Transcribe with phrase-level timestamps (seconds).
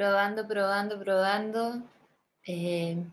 [0.00, 1.82] Probando, probando, probando.
[2.46, 3.04] Eh,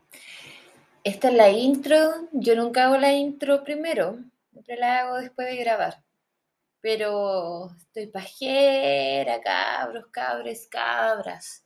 [1.03, 2.29] esta es la intro.
[2.32, 4.19] Yo nunca hago la intro primero.
[4.53, 6.01] Siempre la hago después de grabar.
[6.79, 11.66] Pero estoy pajera, cabros, cabres, cabras.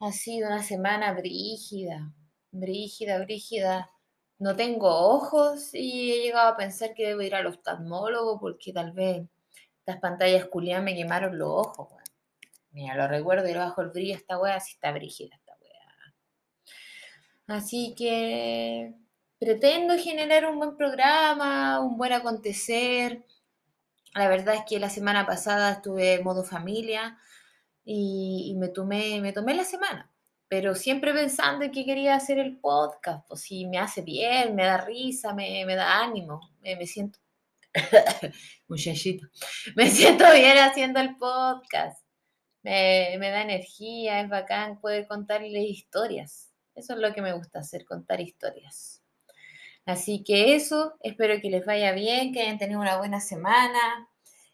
[0.00, 2.12] Ha sido una semana brígida,
[2.50, 3.88] brígida, brígida.
[4.40, 8.90] No tengo ojos y he llegado a pensar que debo ir al oftalmólogo porque tal
[8.90, 9.28] vez
[9.78, 12.03] estas pantallas culiadas me quemaron los ojos.
[12.74, 16.14] Mira, lo recuerdo y bajo el brillo esta wea, así está brígida esta wea.
[17.46, 18.92] Así que
[19.38, 23.24] pretendo generar un buen programa, un buen acontecer.
[24.14, 27.16] La verdad es que la semana pasada estuve en modo familia
[27.84, 30.10] y, me, tomé, me tomé la semana,
[30.48, 34.64] pero siempre pensando en que quería hacer el podcast, pues si me hace bien, me
[34.64, 37.20] da risa, me, da ánimo, me, me siento,
[38.68, 39.28] muchachito,
[39.76, 42.03] me siento bien haciendo el podcast
[42.64, 46.50] me, da energía, es bacán poder contarles historias.
[46.74, 49.02] Eso es lo que me gusta hacer, contar historias.
[49.86, 54.08] Así que eso, espero que les vaya bien, que hayan tenido una buena semana.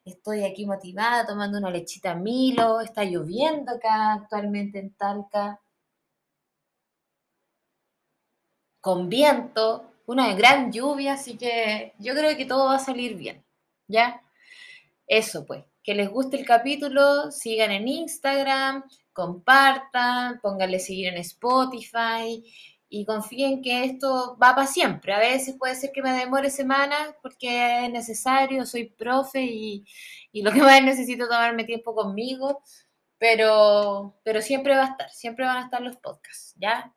[0.05, 2.81] Estoy aquí motivada tomando una lechita Milo.
[2.81, 5.61] Está lloviendo acá actualmente en Talca.
[8.81, 13.45] Con viento, una gran lluvia, así que yo creo que todo va a salir bien.
[13.87, 14.23] ¿Ya?
[15.07, 22.43] Eso pues que les guste el capítulo, sigan en Instagram, compartan, pónganle seguir en Spotify
[22.89, 25.13] y confíen que esto va para siempre.
[25.13, 29.85] A veces puede ser que me demore semanas porque es necesario, soy profe y,
[30.35, 32.63] lo que más necesito tomarme tiempo conmigo,
[33.19, 36.95] pero, pero siempre va a estar, siempre van a estar los podcasts, ¿ya?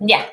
[0.00, 0.32] Ya,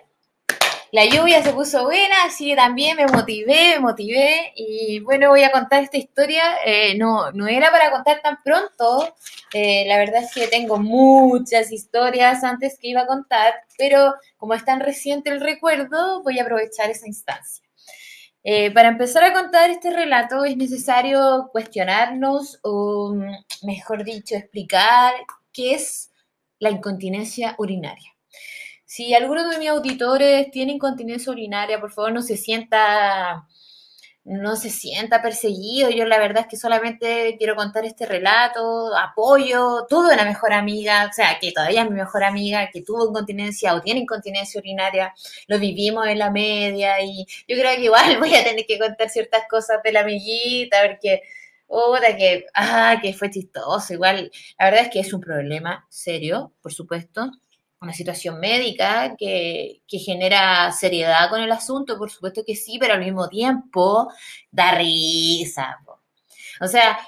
[0.92, 5.44] la lluvia se puso buena, así que también me motivé, me motivé y bueno, voy
[5.44, 6.42] a contar esta historia.
[6.66, 9.16] Eh, no, no era para contar tan pronto,
[9.54, 14.54] eh, la verdad es que tengo muchas historias antes que iba a contar, pero como
[14.56, 17.64] es tan reciente el recuerdo, voy a aprovechar esa instancia.
[18.44, 23.14] Eh, para empezar a contar este relato es necesario cuestionarnos, o
[23.64, 25.14] mejor dicho, explicar
[25.52, 26.12] qué es
[26.58, 28.16] la incontinencia urinaria.
[28.92, 33.48] Si alguno de mis auditores tiene incontinencia urinaria, por favor no se sienta
[34.24, 35.92] no se sienta perseguido.
[35.92, 41.08] Yo la verdad es que solamente quiero contar este relato, apoyo, tuve una mejor amiga,
[41.08, 45.14] o sea, que todavía es mi mejor amiga, que tuvo incontinencia o tiene incontinencia urinaria,
[45.48, 49.10] lo vivimos en la media y yo creo que igual voy a tener que contar
[49.10, 51.22] ciertas cosas de la amiguita, porque,
[51.68, 56.54] otra que, ah, que fue chistoso, igual, la verdad es que es un problema serio,
[56.62, 57.32] por supuesto
[57.82, 63.00] una situación médica que, genera seriedad con el asunto, por supuesto que sí, pero al
[63.00, 64.12] mismo tiempo
[64.52, 65.80] da risa.
[66.62, 67.00] O sea,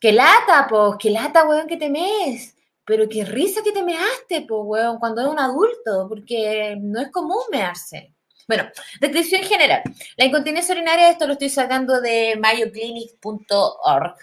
[0.00, 2.56] que lata, pues, que lata, weón, que te mees.
[2.84, 7.10] Pero qué risa que te measte, pues, weón, cuando es un adulto, porque no es
[7.10, 8.12] común mearse.
[8.48, 8.64] Bueno,
[9.00, 9.82] descripción general.
[10.16, 14.14] La incontinencia urinaria, esto lo estoy sacando de mayoclinic.org,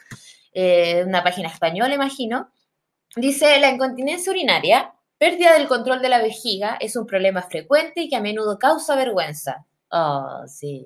[0.53, 2.49] eh, una página española, imagino.
[3.15, 8.09] Dice, la incontinencia urinaria Pérdida del control de la vejiga es un problema frecuente y
[8.09, 9.65] que a menudo causa vergüenza.
[9.89, 10.85] Oh, sí.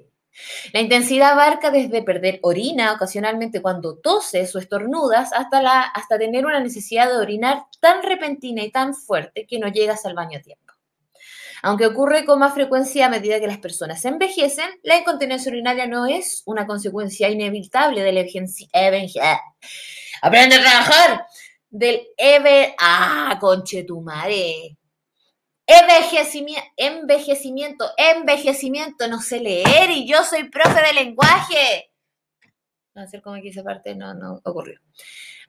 [0.74, 6.46] La intensidad abarca desde perder orina ocasionalmente cuando toses o estornudas hasta, la, hasta tener
[6.46, 10.44] una necesidad de orinar tan repentina y tan fuerte que no llegas al baño a
[10.44, 10.74] tiempo.
[11.64, 16.06] Aunque ocurre con más frecuencia a medida que las personas envejecen, la incontinencia urinaria no
[16.06, 19.42] es una consecuencia inevitable de la envejecimiento.
[20.22, 21.26] ¡Aprende a trabajar!
[21.70, 22.74] Del Ever.
[22.80, 24.78] ¡Ah, conchetumare!
[25.66, 31.92] Envejecimiento, envejecimiento, envejecimiento, no sé leer y yo soy profe de lenguaje.
[32.96, 34.80] No sé cómo aquí esa parte no, no ocurrió.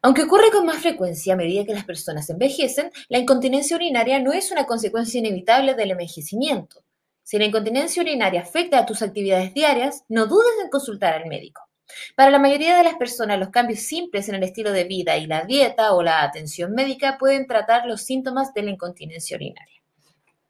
[0.02, 4.32] Aunque ocurre con más frecuencia a medida que las personas envejecen, la incontinencia urinaria no
[4.32, 6.84] es una consecuencia inevitable del envejecimiento.
[7.22, 11.67] Si la incontinencia urinaria afecta a tus actividades diarias, no dudes en consultar al médico.
[12.14, 15.26] Para la mayoría de las personas, los cambios simples en el estilo de vida y
[15.26, 19.82] la dieta o la atención médica pueden tratar los síntomas de la incontinencia urinaria.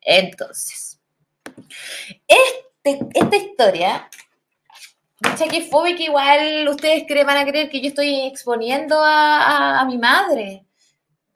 [0.00, 1.00] Entonces,
[2.26, 4.08] este, esta historia,
[5.20, 10.67] mucha que que igual ustedes van a creer que yo estoy exponiendo a mi madre.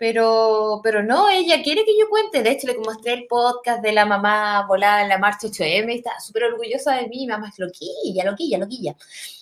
[0.03, 2.43] Pero, pero no, ella quiere que yo cuente.
[2.43, 5.99] De hecho, le mostré el podcast de la mamá volada en la marcha 8M y
[5.99, 7.25] estaba súper orgullosa de mí.
[7.25, 8.97] Mamá es loquilla, loquilla, loquilla.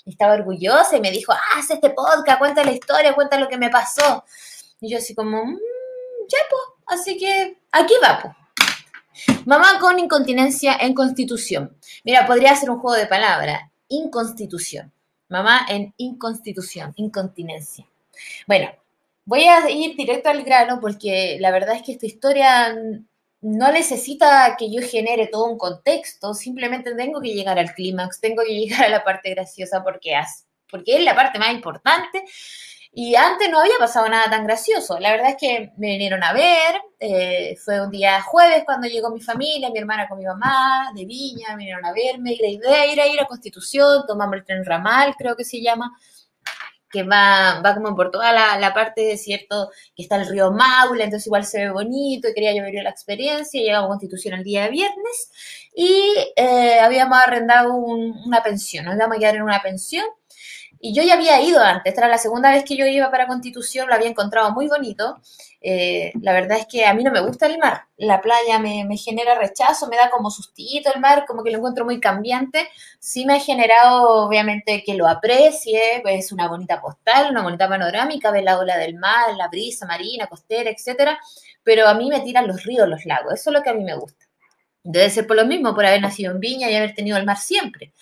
[0.04, 3.56] estaba orgullosa y me dijo, ah, haz este podcast, cuenta la historia, cuenta lo que
[3.56, 4.22] me pasó.
[4.82, 5.58] Y yo así como, mmm,
[6.28, 9.36] ya, pues, así que aquí va, pues.
[9.46, 11.74] Mamá con incontinencia en constitución.
[12.04, 13.62] Mira, podría ser un juego de palabras.
[13.88, 14.92] Inconstitución.
[15.30, 17.86] Mamá en inconstitución, incontinencia.
[18.46, 18.68] Bueno,
[19.31, 22.77] voy a ir directo al grano porque la verdad es que esta historia
[23.41, 28.43] no necesita que yo genere todo un contexto, simplemente tengo que llegar al clímax, tengo
[28.44, 30.21] que llegar a la parte graciosa porque,
[30.69, 32.25] porque es la parte más importante.
[32.93, 34.99] Y antes no había pasado nada tan gracioso.
[34.99, 36.81] La verdad es que me vinieron a ver.
[36.99, 41.05] Eh, fue un día jueves cuando llegó mi familia, mi hermana con mi mamá, de
[41.06, 42.32] Viña, vinieron a verme.
[42.32, 45.97] Y la idea era ir a Constitución, tomamos el tren ramal, creo que se llama
[46.90, 50.50] que va, va como por toda la, la parte de cierto, que está el río
[50.52, 53.60] Maule, entonces igual se ve bonito y quería yo la experiencia.
[53.60, 55.31] Llegamos a Constitución el día de viernes
[55.75, 56.02] y
[56.37, 60.06] eh, habíamos arrendado una pensión, nos íbamos a quedar en una pensión.
[60.82, 63.27] Y yo ya había ido antes, esta era la segunda vez que yo iba para
[63.27, 65.21] Constitución, lo había encontrado muy bonito.
[65.61, 67.82] Eh, la verdad es que a mí no me gusta el mar.
[67.99, 71.85] La playa me, genera rechazo, me da como sustito el mar, como que lo encuentro
[71.85, 72.67] muy cambiante.
[72.99, 77.69] Sí me ha generado, obviamente, que lo aprecie, pues, es una bonita postal, una bonita
[77.69, 81.19] panorámica, ve la ola del mar, la brisa marina, costera, etcétera.
[81.62, 83.85] Pero a mí me tiran los ríos, los lagos, eso es lo que a mí
[83.85, 84.25] me gusta.
[84.82, 87.37] Debe ser por lo mismo, por haber nacido en Viña y haber tenido el mar
[87.37, 87.93] siempre.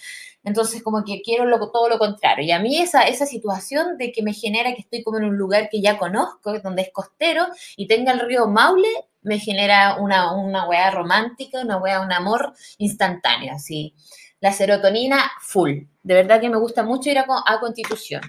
[0.44, 2.44] Entonces, como que quiero todo lo contrario.
[2.44, 5.36] Y a mí esa, esa situación de que me genera que estoy como en un
[5.36, 7.46] lugar que ya conozco, donde es costero,
[7.76, 8.88] y tenga el río Maule,
[9.22, 13.94] me genera una, una weá romántica, una weá, un amor instantáneo, así.
[14.40, 15.82] La serotonina full.
[16.02, 18.22] De verdad que me gusta mucho ir a, a Constitución,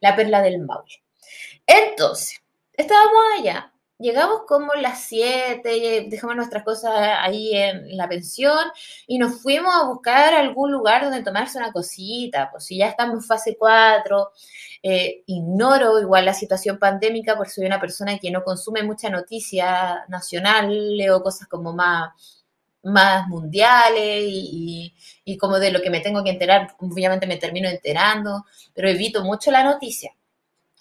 [0.00, 1.02] la perla del Maule.
[1.66, 2.40] Entonces,
[2.76, 3.71] estábamos allá
[4.02, 8.58] Llegamos como las 7, dejamos nuestras cosas ahí en la pensión
[9.06, 12.50] y nos fuimos a buscar algún lugar donde tomarse una cosita.
[12.50, 14.32] Pues si ya estamos en fase 4,
[14.82, 20.04] eh, ignoro igual la situación pandémica porque soy una persona que no consume mucha noticia
[20.08, 22.10] nacional, leo cosas como más,
[22.82, 28.46] más mundiales y como de lo que me tengo que enterar, obviamente me termino enterando,
[28.74, 30.12] pero evito mucho la noticia.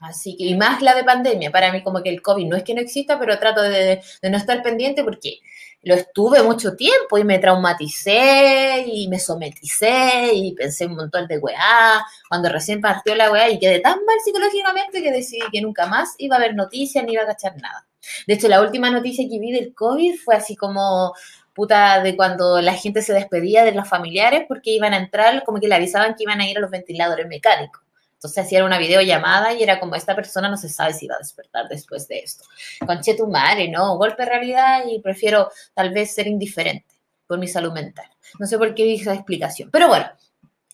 [0.01, 2.63] Así que, y más la de pandemia, para mí como que el COVID no es
[2.63, 5.42] que no exista, pero trato de, no estar pendiente porque
[5.83, 11.38] lo estuve mucho tiempo y me traumaticé y me someticé y pensé un montón de
[11.38, 15.86] weá, cuando recién partió la weá y quedé tan mal psicológicamente que decidí que nunca
[15.86, 17.88] más iba a haber noticias ni iba a cachar nada.
[18.25, 21.13] De hecho, la última noticia que vi del COVID fue así como
[21.53, 25.59] puta de cuando la gente se despedía de los familiares porque iban a entrar, como
[25.59, 27.83] que le avisaban que iban a ir a los ventiladores mecánicos.
[28.22, 31.18] Entonces hacían una videollamada y era como, esta persona no se sabe si va a
[31.18, 32.44] despertar después de esto.
[32.86, 33.98] Conche tu madre, ¿no?
[33.98, 36.94] Golpe de realidad y prefiero tal vez ser indiferente
[37.26, 38.06] por mi salud mental.
[38.38, 39.72] No sé por qué dije esa explicación.
[39.72, 40.06] Pero bueno,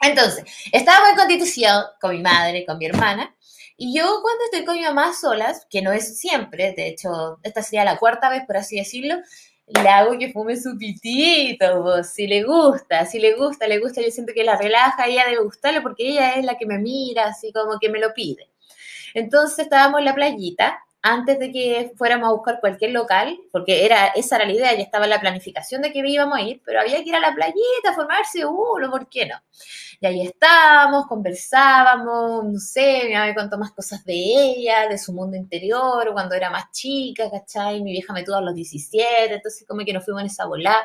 [0.01, 3.33] entonces, estábamos en Constitución con mi madre, con mi hermana,
[3.77, 7.63] y yo cuando estoy con mi mamá solas, que no es siempre, de hecho, esta
[7.63, 9.15] sería la cuarta vez, por así decirlo,
[9.67, 14.09] le hago que fume su pitito, si le gusta, si le gusta, le gusta, yo
[14.11, 17.51] siento que la relaja, ella debe gustarle porque ella es la que me mira, así
[17.51, 18.49] como que me lo pide.
[19.13, 20.79] Entonces estábamos en la playita,
[21.11, 24.83] antes de que fuéramos a buscar cualquier local, porque era, esa era la idea, ya
[24.83, 27.93] estaba la planificación de que íbamos a ir, pero había que ir a la playita,
[27.95, 29.35] formarse uno, ¿por qué no?
[29.99, 34.97] Y ahí estábamos, conversábamos, no sé, mi mamá me contó más cosas de ella, de
[34.97, 37.81] su mundo interior, cuando era más chica, ¿cachai?
[37.81, 40.83] Mi vieja me tuvo a los 17, entonces como que nos fuimos en esa bola.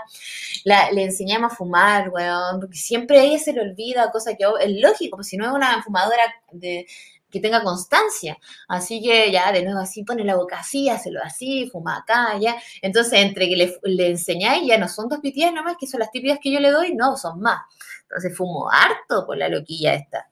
[0.64, 4.80] le enseñamos a fumar, weón, porque siempre a ella se le olvida, cosa que es
[4.80, 6.22] lógico, pues si no es una fumadora
[6.52, 6.86] de,
[7.32, 8.38] que tenga constancia.
[8.68, 12.56] Así que ya, de nuevo, así pone la boca así, hazlo así, fuma acá, ya.
[12.82, 16.10] Entonces, entre que le, le enseñáis, ya no son dos pitillas nomás, que son las
[16.10, 17.62] típicas que yo le doy, no, son más.
[18.02, 20.30] Entonces fumo harto por la loquilla esta.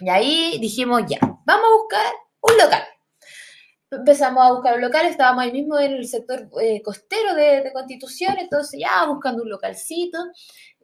[0.00, 2.82] Y ahí dijimos, ya, vamos a buscar un local.
[3.98, 7.72] Empezamos a buscar un local, estábamos ahí mismo en el sector eh, costero de, de,
[7.72, 10.18] Constitución, entonces ya buscando un localcito.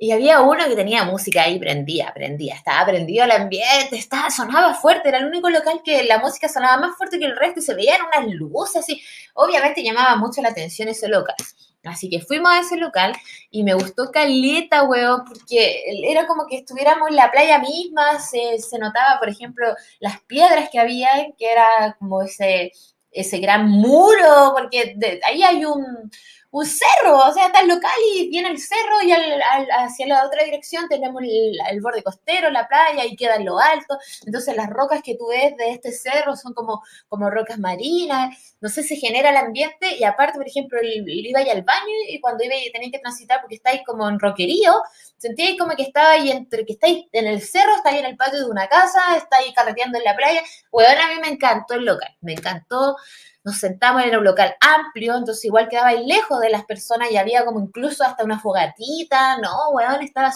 [0.02, 4.72] Y había uno que tenía música ahí prendía, prendía, estaba prendido el ambiente, estaba, sonaba
[4.72, 7.62] fuerte, era el único local que la música sonaba más fuerte que el resto y
[7.62, 9.02] se veían unas luces así.
[9.34, 11.36] Obviamente llamaba mucho la atención ese local.
[11.84, 13.14] Así que fuimos a ese local
[13.50, 18.58] y me gustó caleta, weón, porque era como que estuviéramos en la playa misma, se,
[18.58, 19.66] se notaba, por ejemplo,
[19.98, 22.72] las piedras que había, que era como ese,
[23.10, 26.10] ese gran muro, porque ahí hay un,
[26.52, 30.42] un cerro, o sea, está el local y viene el cerro y hacia la otra
[30.44, 33.98] dirección tenemos el, borde costero, la playa y queda en lo alto.
[34.26, 38.68] Entonces las rocas que tú ves de este cerro son como, como rocas marinas, no
[38.68, 42.20] sé, se genera el ambiente y aparte, por ejemplo, el, iba ahí al baño y
[42.20, 44.82] cuando iba tenía que transitar porque estáis como en roquerío,
[45.18, 48.50] sentíais como que ahí entre que estáis en el cerro, estáis en el patio de
[48.50, 50.42] una casa, estáis carreteando en la playa.
[50.70, 52.96] Bueno, a mí me encantó el local, me encantó
[53.44, 57.16] nos sentamos en un local amplio, entonces igual quedaba ahí lejos de las personas y
[57.16, 60.32] había como incluso hasta una fogatita, no, weón, estaba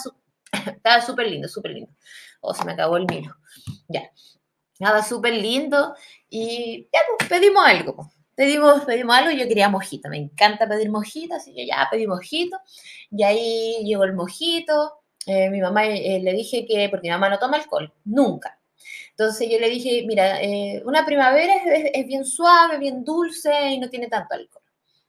[0.65, 1.91] estaba súper lindo, súper lindo.
[2.41, 3.35] Oh, se me acabó el miro.
[3.87, 4.11] Ya.
[4.79, 5.95] Nada, súper lindo.
[6.29, 7.95] Y ya, pues, pedimos algo.
[7.95, 8.07] pues.
[8.35, 12.57] Pedimos, pedimos algo, yo quería mojito, me encanta pedir mojito, así que ya pedí mojito.
[13.09, 14.93] Y ahí llegó el mojito.
[15.25, 18.54] Eh, mi mamá eh, le dije que, porque mi mamá no toma alcohol, nunca.
[19.17, 21.53] Entonces yo le dije, mira, eh, una primavera
[21.93, 24.61] es, bien suave, bien dulce y no tiene tanto alcohol.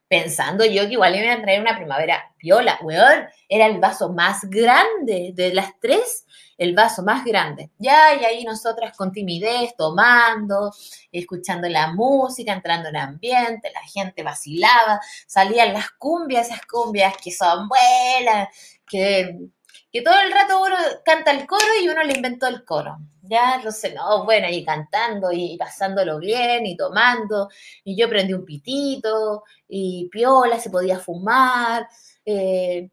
[0.07, 4.45] Pensando yo que igual iba a traer una primavera viola, weón, era el vaso más
[4.49, 6.25] grande de las tres,
[6.57, 7.71] el vaso más grande.
[7.77, 10.73] Ya, y ahí nosotras con timidez, tomando,
[11.11, 17.31] escuchando la música, entrando en ambiente, la gente vacilaba, salían las cumbias, esas cumbias que
[17.31, 18.47] son buenas,
[18.87, 19.49] que,
[19.91, 20.75] que todo el rato uno
[21.05, 22.97] canta el coro y uno le inventó el coro.
[23.21, 27.49] Ya, entonces, no, bueno, y cantando y pasándolo bien y tomando,
[27.83, 31.87] y yo prendí un pitito, y piola, se podía fumar,
[32.25, 32.89] eh,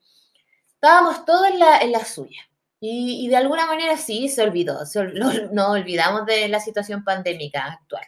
[0.75, 2.41] estábamos todos en la, en la suya.
[2.81, 5.05] Y, y de alguna manera sí, se olvidó, se
[5.53, 8.05] nos olvidamos de la situación pandémica actual.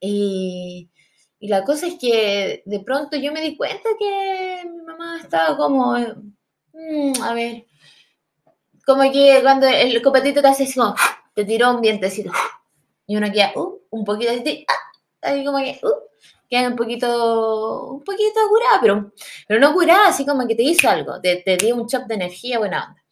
[0.00, 0.90] Y,
[1.38, 5.56] y la cosa es que de pronto yo me di cuenta que mi mamá estaba
[5.56, 6.14] como, eh,
[6.72, 7.66] mm, a ver,
[8.86, 10.94] como que cuando el copetito te hace así como,
[11.34, 12.32] te tiró un vientecito,
[13.06, 14.64] y uno queda, uh, un poquito así,
[15.22, 16.04] ah, como que, uh,
[16.48, 19.12] queda un poquito, un poquito curada, pero,
[19.48, 22.14] pero no curada, así como que te hizo algo, te, te dio un shock de
[22.14, 23.04] energía, buena onda.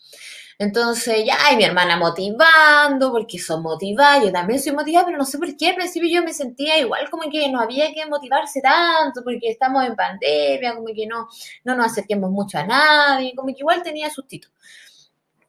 [0.59, 5.25] Entonces, ya, y mi hermana motivando, porque son motivadas, yo también soy motivada, pero no
[5.25, 8.61] sé por qué, al principio yo me sentía igual como que no había que motivarse
[8.61, 11.27] tanto, porque estamos en pandemia, como que no,
[11.65, 14.49] no nos acerquemos mucho a nadie, como que igual tenía sustito.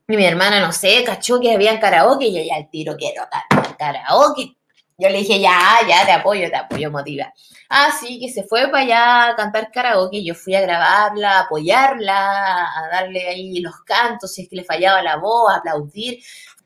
[0.07, 3.23] Y mi hermana, no sé, cachó que había karaoke, y yo ya al tiro quiero
[3.29, 4.57] cantar karaoke.
[4.97, 7.33] Yo le dije, ya, ya, te apoyo, te apoyo, motiva.
[7.69, 12.87] Así que se fue para allá a cantar karaoke, yo fui a grabarla, apoyarla, a
[12.91, 16.19] darle ahí los cantos, si es que le fallaba la voz, a aplaudir.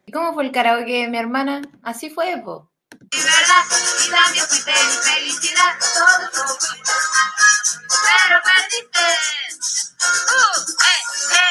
[0.06, 1.62] ¿Y cómo fue el karaoke de mi hermana?
[1.84, 2.70] Así fue, po.
[2.90, 3.64] Verdad,
[4.10, 6.46] también felicidad, todo.
[7.88, 9.06] Pero perdiste.
[10.00, 11.47] Uh, eh, eh,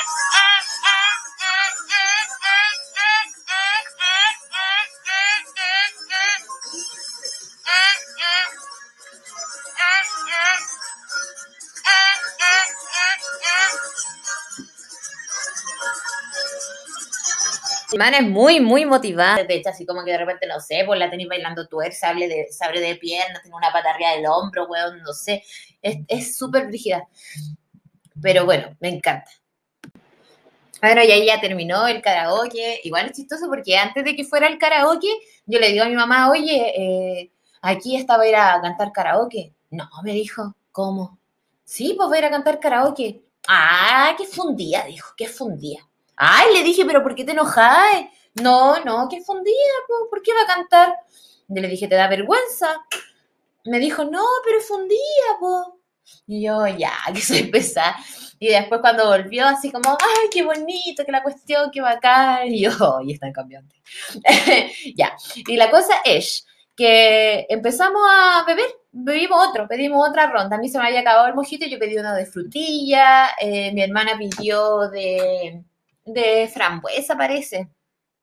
[17.97, 19.43] Mi hermana es muy, muy motivada.
[19.43, 22.29] De hecho, así como que de repente, no sé, pues la tenéis bailando tuerza, sable
[22.29, 25.43] de, sable de pierna, tiene una pata arriba del hombro, weón, no sé.
[25.81, 27.09] Es súper rígida.
[28.21, 29.31] Pero bueno, me encanta.
[30.83, 32.83] Bueno, y ahí ya terminó el karaoke.
[32.85, 35.09] Igual es chistoso porque antes de que fuera el karaoke,
[35.47, 39.55] yo le digo a mi mamá, oye, eh, aquí estaba a ir a cantar karaoke.
[39.71, 41.19] No, me dijo, ¿cómo?
[41.65, 43.23] Sí, pues voy a ir a cantar karaoke.
[43.49, 45.81] Ah, qué fundía, dijo, qué fundía.
[46.17, 48.09] Ay, le dije, pero ¿por qué te enojáis?
[48.43, 49.55] No, no, qué fundía,
[49.87, 50.95] po, ¿por qué va a cantar?
[51.49, 52.85] Le dije, ¿te da vergüenza?
[53.65, 54.99] Me dijo, no, pero fundía,
[55.41, 55.81] po.
[56.27, 57.97] Y yo, ya, que soy pesada.
[58.39, 62.53] Y después cuando volvió, así como, ay, qué bonito, que la cuestión, qué bacán.
[62.53, 62.71] Y yo,
[63.05, 63.75] y están cambiando.
[64.95, 65.17] ya.
[65.47, 66.47] Y la cosa es
[66.77, 70.57] que empezamos a beber, bebimos otro, pedimos otra ronda.
[70.57, 73.31] A mí se me había acabado el mojito yo pedí uno de frutilla.
[73.41, 75.65] eh, mi hermana pidió de,
[76.07, 77.69] de frambuesa, parece.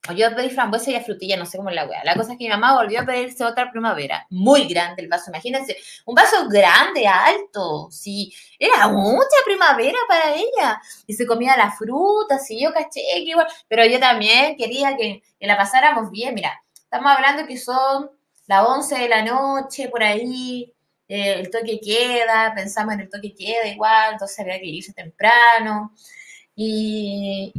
[0.09, 2.03] O yo pedí frambuesa y frutilla, no sé cómo es la wea.
[2.03, 4.27] La cosa es que mi mamá volvió a pedirse otra primavera.
[4.29, 5.77] Muy grande el vaso, imagínense.
[6.05, 7.89] Un vaso grande, alto.
[7.91, 10.81] Sí, era mucha primavera para ella.
[11.07, 13.47] Y se comía la fruta, sí, yo caché que igual.
[13.69, 16.35] Pero yo también quería que, que la pasáramos bien.
[16.35, 16.51] Mira,
[16.83, 18.11] estamos hablando que son
[18.47, 20.73] las 11 de la noche, por ahí.
[21.07, 25.93] eh, el toque queda, pensamos en el toque queda igual, entonces había que irse temprano.
[26.55, 27.51] Y,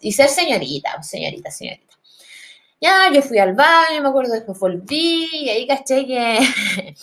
[0.00, 1.96] y, ser señorita, señorita, señorita.
[2.80, 6.40] Ya, yo fui al baño, me acuerdo, después volví y ahí caché que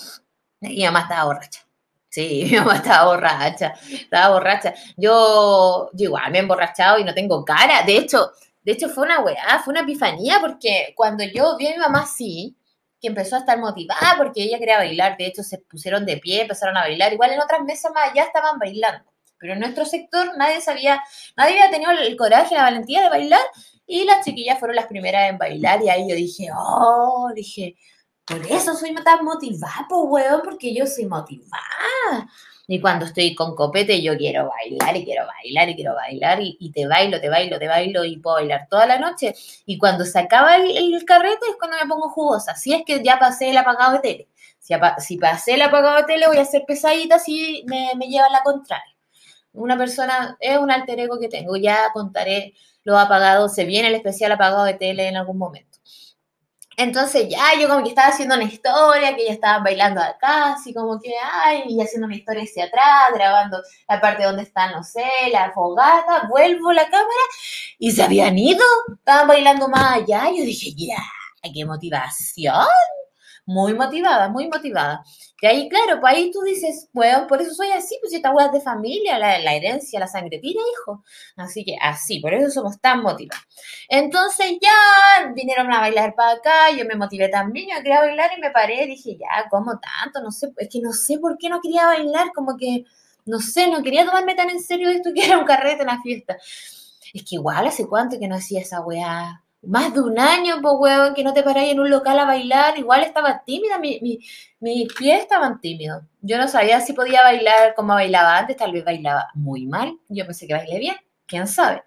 [0.62, 1.62] mi mamá estaba borracha.
[2.10, 4.74] Sí, mi mamá estaba borracha, estaba borracha.
[4.98, 7.84] Yo, yo igual me he emborrachado y no tengo cara.
[7.84, 8.32] De hecho,
[8.63, 12.01] de hecho fue una weá, fue una epifanía porque cuando yo vi a mi mamá
[12.01, 12.56] así,
[13.00, 16.41] que empezó a estar motivada porque ella quería bailar, de hecho se pusieron de pie,
[16.41, 20.38] empezaron a bailar, igual en otras mesas más allá estaban bailando, pero en nuestro sector
[20.38, 21.01] nadie sabía,
[21.38, 23.41] nadie había tenido el coraje, la valentía de bailar
[23.88, 27.75] y las chiquillas fueron las primeras en bailar y ahí yo dije, oh, dije,
[28.25, 32.27] por eso soy tan motivada, pues, weón, porque yo soy motivada.
[32.67, 36.72] Y cuando estoy con copete, yo quiero bailar y quiero bailar y quiero bailar y,
[36.72, 39.34] te bailo, te bailo, te bailo y puedo bailar toda la noche.
[39.65, 42.55] Y cuando se acaba el, el carrete es cuando me pongo jugosa.
[42.55, 44.27] Si es que ya pasé el apagado de tele.
[44.60, 48.08] Si, apa- si pasé el apagado de tele, voy a ser pesadita si me, me
[48.08, 48.93] llevan la contraria.
[49.53, 51.56] Una persona, es un alter ego que tengo.
[51.58, 52.53] Ya contaré
[52.84, 53.50] lo apagado.
[53.50, 55.70] Se viene el especial apagado de tele en algún momento.
[56.79, 60.74] Entonces ya yo como que estaba haciendo una historia, que ella estaba bailando acá, así
[60.74, 61.12] como que,
[61.44, 65.03] ay, y haciendo una historia hacia atrás, grabando la parte donde están, no sé,
[65.34, 67.24] la fogata, vuelvo la cámara
[67.79, 68.63] y se habían ido,
[68.94, 70.29] estaban bailando más allá.
[70.29, 71.03] Yo dije, ya,
[71.53, 72.65] qué motivación.
[73.50, 75.03] Muy motivada, muy motivada.
[75.36, 78.50] Que ahí, claro, pues ahí tú dices, bueno, por eso soy así, pues esta hueá
[78.50, 81.03] de familia, la, la, herencia, la sangre tira, hijo.
[81.36, 83.44] Así que así, por eso somos tan motivados.
[83.88, 88.41] Entonces ya vinieron a bailar para acá, yo me motivé también, yo quería bailar y
[88.41, 90.22] me paré, dije, ya, ¿cómo tanto?
[90.22, 92.86] No sé, es que no sé por qué no quería bailar, como que,
[93.25, 96.38] no sé, no quería tomarme tan en serio esto que era un carrete, una fiesta.
[97.13, 100.75] Es que igual hace cuánto que no hacía esa weá más de un año, pues,
[100.78, 102.78] weón, que no te paráis en un local a bailar.
[102.78, 104.20] Igual estaba tímida, mi, mi,
[104.60, 106.04] mis pies estaban tímidos.
[106.22, 109.98] Yo no sabía si podía bailar como bailaba antes, tal vez bailaba muy mal.
[110.08, 111.84] Yo pensé que bailé bien, quién sabe.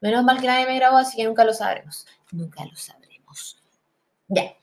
[0.00, 2.06] Menos mal que nadie me grabó, así que nunca lo sabremos.
[2.32, 3.62] Nunca lo sabremos.
[4.28, 4.54] Ya.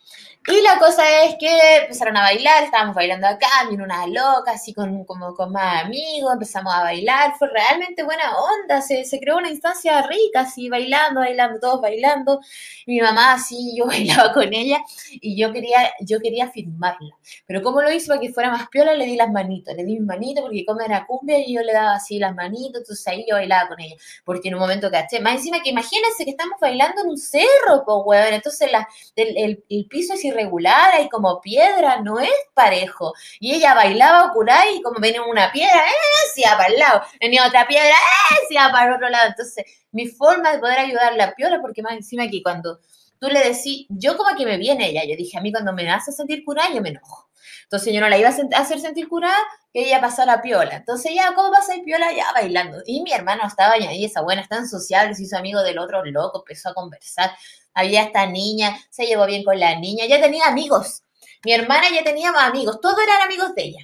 [0.45, 4.73] Y la cosa es que empezaron a bailar, estábamos bailando acá, vino una loca, así
[4.73, 9.37] con, como, con más amigos, empezamos a bailar, fue realmente buena onda, se, se creó
[9.37, 12.41] una instancia rica, así bailando, bailando, todos bailando.
[12.85, 14.83] Mi mamá así, yo bailaba con ella
[15.13, 17.15] y yo quería, yo quería firmarla.
[17.45, 19.93] Pero como lo hizo para que fuera más piola, le di las manitos, le di
[19.93, 23.25] mis manitos porque como era cumbia y yo le daba así las manitos, entonces ahí
[23.29, 23.95] yo bailaba con ella,
[24.25, 25.21] porque en un momento caché.
[25.21, 28.85] Más encima que imagínense que estamos bailando en un cerro, pues, weón, entonces la,
[29.15, 33.13] el, el, el piso es irregular, hay como piedra, no es parejo.
[33.39, 36.29] Y ella bailaba curá y como venía una piedra, ¡eh!
[36.33, 37.01] se iba para el lado.
[37.19, 38.35] Venía otra piedra, ¡eh!
[38.47, 39.29] se iba para el otro lado.
[39.29, 42.79] Entonces, mi forma de poder ayudarle a Piola, porque más encima que cuando
[43.19, 45.89] tú le decís, yo como que me viene ella, yo dije, a mí cuando me
[45.89, 47.29] hace sentir curada, yo me enojo.
[47.63, 49.37] Entonces yo no la iba a hacer sentir curada,
[49.73, 50.75] que ella pasara piola.
[50.75, 52.13] Entonces ya, ¿cómo pasa piola?
[52.13, 52.79] Ya bailando.
[52.85, 56.39] Y mi hermano estaba ahí, esa buena, tan sociable, se hizo amigo del otro loco,
[56.39, 57.31] empezó a conversar
[57.73, 61.03] había esta niña, se llevó bien con la niña, ya tenía amigos.
[61.45, 63.83] Mi hermana ya tenía más amigos, todos eran amigos de ella,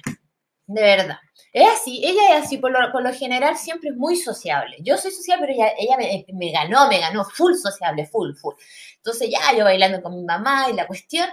[0.66, 1.18] de verdad.
[1.52, 4.76] Es así, ella es así, por lo, por lo general siempre es muy sociable.
[4.80, 8.54] Yo soy sociable, pero ella, ella me, me, ganó, me ganó, full sociable, full, full.
[8.96, 11.28] Entonces ya yo bailando con mi mamá y la cuestión.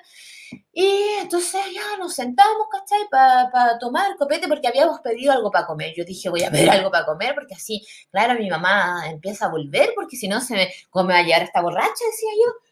[0.71, 0.87] Y
[1.21, 3.07] entonces ya nos sentamos, ¿cachai?
[3.09, 5.93] Para pa tomar copete porque habíamos pedido algo para comer.
[5.95, 9.49] Yo dije, voy a pedir algo para comer porque así, claro, mi mamá empieza a
[9.49, 12.05] volver porque si no se me, ¿cómo me va a llevar esta borracha?
[12.05, 12.67] Decía yo.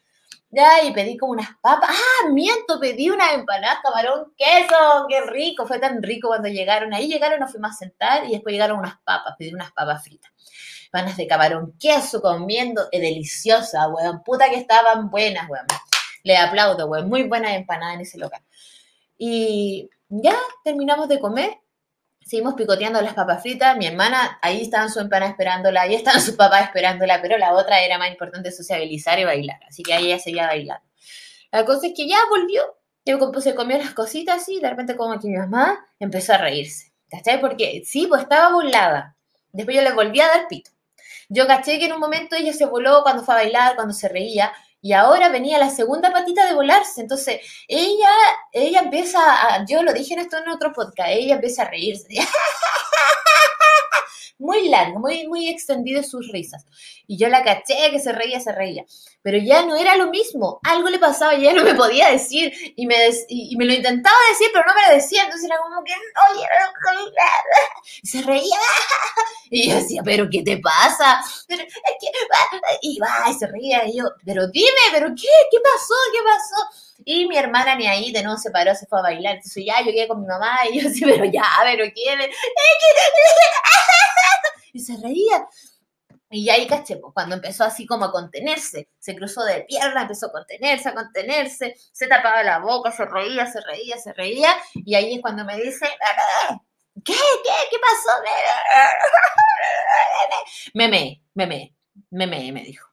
[0.51, 1.89] Ya, y pedí como unas papas.
[1.91, 2.79] ¡Ah, miento!
[2.79, 5.05] Pedí una empanada, camarón, queso.
[5.09, 5.65] ¡Qué rico!
[5.67, 6.93] Fue tan rico cuando llegaron.
[6.93, 9.35] Ahí llegaron, nos fuimos a sentar y después llegaron unas papas.
[9.37, 10.31] Pedí unas papas fritas.
[10.91, 12.87] Panas de camarón, queso comiendo.
[12.89, 14.23] Es deliciosa, weón.
[14.23, 15.65] Puta que estaban buenas, weón.
[16.25, 17.03] Le aplaudo, güey.
[17.03, 18.41] Muy buena empanada en ese local.
[19.15, 21.59] Y ya terminamos de comer.
[22.25, 23.77] Seguimos picoteando las papas fritas.
[23.77, 27.79] Mi hermana, ahí estaban su empanada esperándola, ahí estaban su papá esperándola, pero la otra
[27.83, 29.59] era más importante sociabilizar y bailar.
[29.69, 30.83] Así que ahí ella seguía bailando.
[31.51, 32.63] La cosa es que ya volvió.
[33.05, 36.91] Yo se comió las cositas y de repente como que mi mamá empezó a reírse.
[37.07, 37.39] ¿Cachai?
[37.39, 39.15] Porque sí, pues estaba burlada.
[39.51, 40.71] Después yo le volví a dar pito.
[41.29, 44.09] Yo caché que en un momento ella se voló cuando fue a bailar, cuando se
[44.09, 44.51] reía,
[44.85, 47.01] y ahora venía la segunda patita de volarse.
[47.01, 48.11] Entonces, ella,
[48.51, 52.07] ella empieza a, yo lo dije en esto en otro podcast, ella empieza a reírse.
[54.37, 56.67] muy largo, muy, muy extendido sus risas.
[57.07, 58.85] Y yo la caché que se reía, se reía.
[59.21, 60.59] Pero ya no era lo mismo.
[60.63, 62.53] Algo le pasaba y ya no me podía decir.
[62.75, 62.95] Y me,
[63.27, 65.23] y, me lo intentaba decir, pero no me lo decía.
[65.23, 66.45] Entonces era como que, oye,
[68.01, 68.59] y se reía.
[69.49, 71.23] Y yo decía, ¿pero qué te pasa?
[71.47, 71.63] Pero,
[72.81, 73.87] y va, y se reía.
[73.87, 75.27] Y yo, pero dime, ¿pero qué?
[75.51, 75.93] ¿Qué pasó?
[76.11, 76.85] ¿Qué pasó?
[77.03, 79.35] Y mi hermana ni ahí de nuevo se paró, se fue a bailar.
[79.35, 82.19] Entonces ya yo quedé con mi mamá y yo así, pero ya, pero quién.
[84.73, 85.47] Y se reía.
[86.35, 90.25] Y ahí caché, pues, cuando empezó así como a contenerse, se cruzó de pierna, empezó
[90.27, 94.95] a contenerse, a contenerse, se tapaba la boca, se reía, se reía, se reía, y
[94.95, 95.87] ahí es cuando me dice,
[97.05, 97.13] ¿qué?
[97.13, 97.53] ¿Qué?
[97.71, 98.21] ¿Qué pasó?
[100.73, 101.73] Meme, meme,
[102.09, 102.89] meme, me dijo.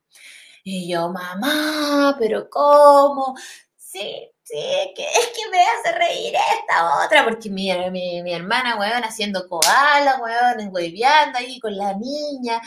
[0.62, 3.34] Y yo, mamá, pero ¿cómo?
[3.76, 8.32] Sí, sí, es que, es que me hace reír esta otra, porque mi, mi, mi
[8.32, 12.62] hermana, weón, haciendo koala, weón, hueveando ahí con la niña,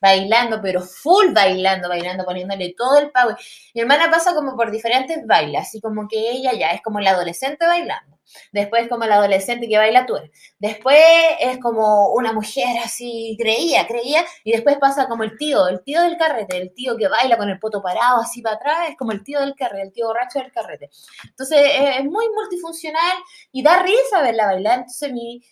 [0.00, 3.36] bailando, pero full bailando, bailando, poniéndole todo el power.
[3.74, 7.10] Mi hermana pasa como por diferentes bailes, así como que ella ya es como la
[7.10, 8.20] adolescente bailando.
[8.52, 10.14] Después como la adolescente que baila tú.
[10.58, 11.02] Después
[11.40, 14.24] es como una mujer así, creía, creía.
[14.44, 17.48] Y después pasa como el tío, el tío del carrete, el tío que baila con
[17.48, 20.38] el poto parado así para atrás, es como el tío del carrete, el tío borracho
[20.38, 20.90] del carrete.
[21.24, 21.60] Entonces
[21.98, 23.16] es muy multifuncional
[23.52, 24.78] y da risa verla bailar.
[24.80, 25.42] Entonces mi,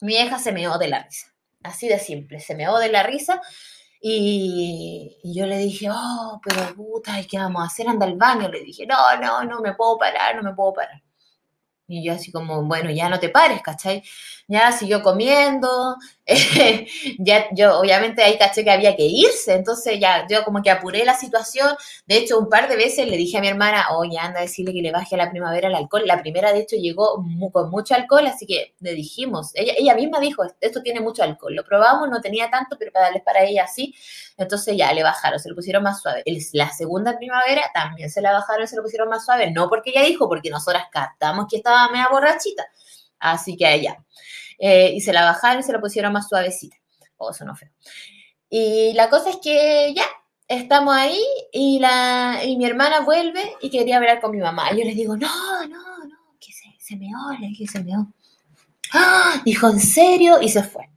[0.00, 1.28] mi hija se meó de la risa.
[1.62, 3.40] Así de simple, se meó de la risa.
[4.04, 7.88] Y, y yo le dije, oh, pero puta, ¿y qué vamos a hacer?
[7.88, 8.48] Anda al baño.
[8.48, 11.02] Le dije, no, no, no me puedo parar, no me puedo parar.
[11.86, 14.02] Y yo así como, bueno, ya no te pares, ¿cachai?
[14.52, 15.96] Ya siguió comiendo,
[17.18, 21.06] ya yo obviamente ahí caché que había que irse, entonces ya yo como que apuré
[21.06, 21.74] la situación,
[22.06, 24.74] de hecho un par de veces le dije a mi hermana, oye, anda a decirle
[24.74, 27.94] que le baje a la primavera el alcohol, la primera de hecho llegó con mucho
[27.94, 32.10] alcohol, así que le dijimos, ella, ella misma dijo, esto tiene mucho alcohol, lo probamos,
[32.10, 33.94] no tenía tanto, pero para darles para ella sí,
[34.36, 36.22] entonces ya le bajaron, se lo pusieron más suave.
[36.52, 40.02] La segunda primavera también se la bajaron, se lo pusieron más suave, no porque ella
[40.02, 42.66] dijo, porque nosotras captamos que estaba media borrachita,
[43.18, 43.96] así que a ella.
[44.58, 46.76] Eh, y se la bajaron y se la pusieron más suavecita.
[47.16, 47.70] Oh, eso no feo.
[48.48, 50.04] Y la cosa es que ya,
[50.48, 51.20] estamos ahí
[51.52, 54.72] y, la, y mi hermana vuelve y quería hablar con mi mamá.
[54.72, 57.96] Y yo les digo, no, no, no, que se, se me ole, que se me
[57.96, 58.08] ole.
[58.92, 59.40] ¡Ah!
[59.44, 60.40] Dijo, ¿en serio?
[60.42, 60.88] Y se fue.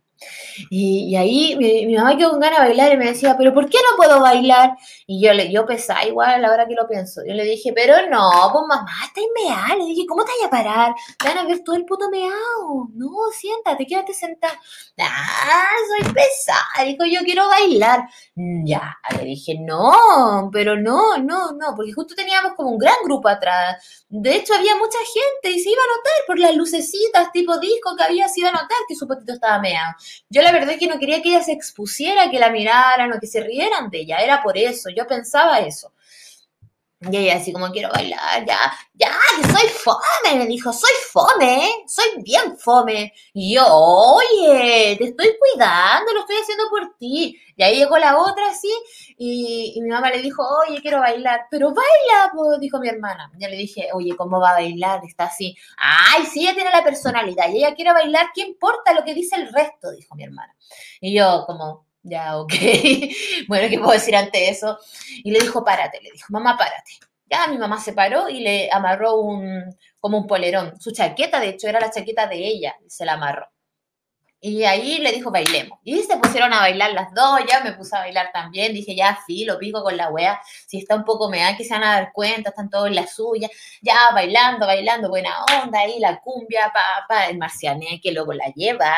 [0.70, 3.78] Y, ahí mi, mamá quedó con ganas de bailar y me decía, ¿pero por qué
[3.90, 4.76] no puedo bailar?
[5.08, 7.22] Y yo, le, yo pesaba igual a la hora que lo pienso.
[7.28, 9.76] Yo le dije, pero no, pues mamá, estáis meada.
[9.78, 10.96] Le dije, ¿cómo te vas a parar?
[11.20, 12.90] Te van a ver todo el puto meado.
[12.94, 14.60] No, siéntate, quédate sentada.
[15.00, 16.86] Ah, soy pesada.
[16.86, 18.08] Dijo, yo quiero bailar.
[18.36, 22.96] "Mm, Ya, le dije, no, pero no, no, no, porque justo teníamos como un gran
[23.04, 24.06] grupo atrás.
[24.10, 27.96] De hecho, había mucha gente y se iba a notar por las lucecitas tipo disco
[27.96, 29.94] que había, se iba a notar que su potito estaba meado.
[30.46, 33.26] La verdad es que no quería que ella se expusiera, que la miraran o que
[33.26, 35.92] se rieran de ella, era por eso, yo pensaba eso.
[37.12, 38.58] Y ella así como quiero bailar, ya,
[38.94, 43.14] ya, que soy fome, me dijo, soy fome, soy bien fome.
[43.34, 47.40] Y yo, oye, te estoy cuidando, lo estoy haciendo por ti.
[47.56, 48.72] Y ahí llegó la otra así,
[49.18, 53.32] y, mi mamá le dijo, oye, quiero bailar, pero baila, pues, dijo mi hermana.
[53.40, 55.02] Yo le dije, oye, ¿cómo va a bailar?
[55.06, 55.56] Está así.
[55.78, 59.36] Ay, si ella tiene la personalidad y ella quiere bailar, ¿qué importa lo que dice
[59.36, 59.92] el resto?
[59.92, 60.54] Dijo mi hermana.
[61.00, 62.54] Y yo, como, ya, ok.
[63.48, 64.78] bueno, ¿qué puedo decir ante eso?
[65.24, 66.92] Y le dijo, párate, le dijo, mamá, párate.
[67.30, 70.80] Ya mi mamá se paró y le amarró un, como un polerón.
[70.80, 73.48] Su chaqueta, de hecho, era la chaqueta de ella, se la amarró.
[74.48, 75.80] Y ahí le dijo, bailemos.
[75.84, 78.76] Y se pusieron a bailar las dos, ya me puse a bailar también.
[78.76, 80.40] Dije, ya, filo, pico con la wea.
[80.68, 83.08] Si está un poco mea, que se van a dar cuenta, están todos en la
[83.08, 83.50] suya.
[83.82, 85.32] Ya, bailando, bailando, buena
[85.64, 88.96] onda ahí, la cumbia, pa, pa, el marcianeque, luego la lleva,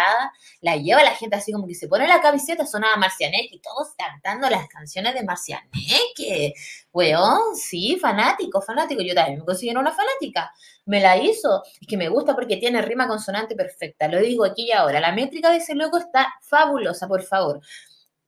[0.60, 3.93] la lleva la gente así como que se pone la camiseta, sonaba marcianeque y todos
[3.97, 6.55] cantando las canciones de marcianeque.
[6.97, 9.03] Weón, sí, fanático, fanático.
[9.03, 10.51] Yo también me considero una fanática.
[10.88, 11.62] Me la hizo.
[11.79, 14.07] Es que me gusta porque tiene rima consonante perfecta.
[14.07, 14.99] Lo digo aquí y ahora.
[14.99, 17.62] La métrica de ese loco está fabulosa, por favor.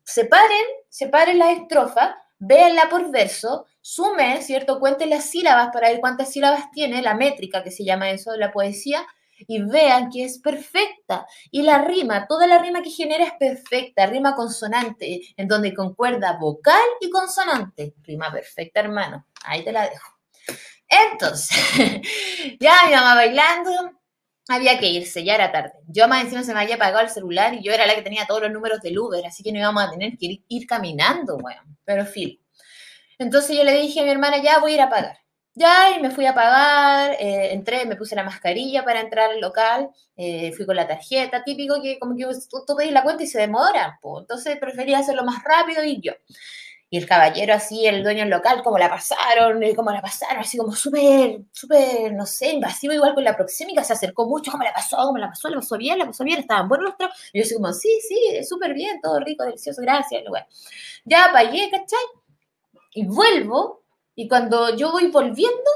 [0.03, 4.79] Separen, separen la estrofa, véanla por verso, sumen, ¿cierto?
[4.79, 8.51] Cuenten las sílabas para ver cuántas sílabas tiene, la métrica que se llama eso, la
[8.51, 9.03] poesía,
[9.47, 11.25] y vean que es perfecta.
[11.51, 16.37] Y la rima, toda la rima que genera es perfecta, rima consonante, en donde concuerda
[16.39, 17.93] vocal y consonante.
[18.03, 19.25] Rima perfecta, hermano.
[19.43, 20.19] Ahí te la dejo.
[20.87, 21.57] Entonces,
[22.59, 23.71] ya mi mamá bailando,
[24.49, 25.73] había que irse, ya era tarde.
[25.87, 28.25] Yo más encima se me había apagado el celular y yo era la que tenía
[28.25, 31.77] todos los números del Uber, así que no íbamos a tener que ir, caminando, weón.
[31.85, 32.39] Pero filo.
[33.19, 35.19] Entonces yo le dije a mi hermana, ya voy a ir a pagar.
[35.55, 39.41] Ya, y me fui a pagar, eh, entré, me puse la mascarilla para entrar al
[39.41, 43.23] local, eh, fui con la tarjeta, típico que como que tú, tú pedís la cuenta
[43.23, 43.99] y se demora.
[44.19, 46.13] Entonces preferí hacerlo más rápido y yo.
[46.91, 50.39] Y el caballero así, el dueño del local, como la pasaron, eh, como la pasaron,
[50.39, 54.63] así como súper, súper, no sé, invasivo, igual con la proxémica, se acercó mucho, cómo
[54.63, 57.15] la pasó, cómo la pasó, la pasó bien, la pasó bien, estaban buenos los tragos.
[57.33, 60.23] Y yo así como, sí, sí, súper bien, todo rico, delicioso, gracias.
[60.29, 60.45] Bueno,
[61.05, 61.99] ya pagué, ¿cachai?
[62.93, 63.78] Y vuelvo,
[64.19, 65.71] y cuando yo voy volviendo,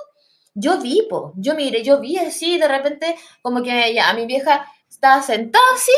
[0.54, 4.66] yo vi, po, yo mire, yo vi así, de repente, como que ya, mi vieja
[4.90, 5.94] estaba sentada así,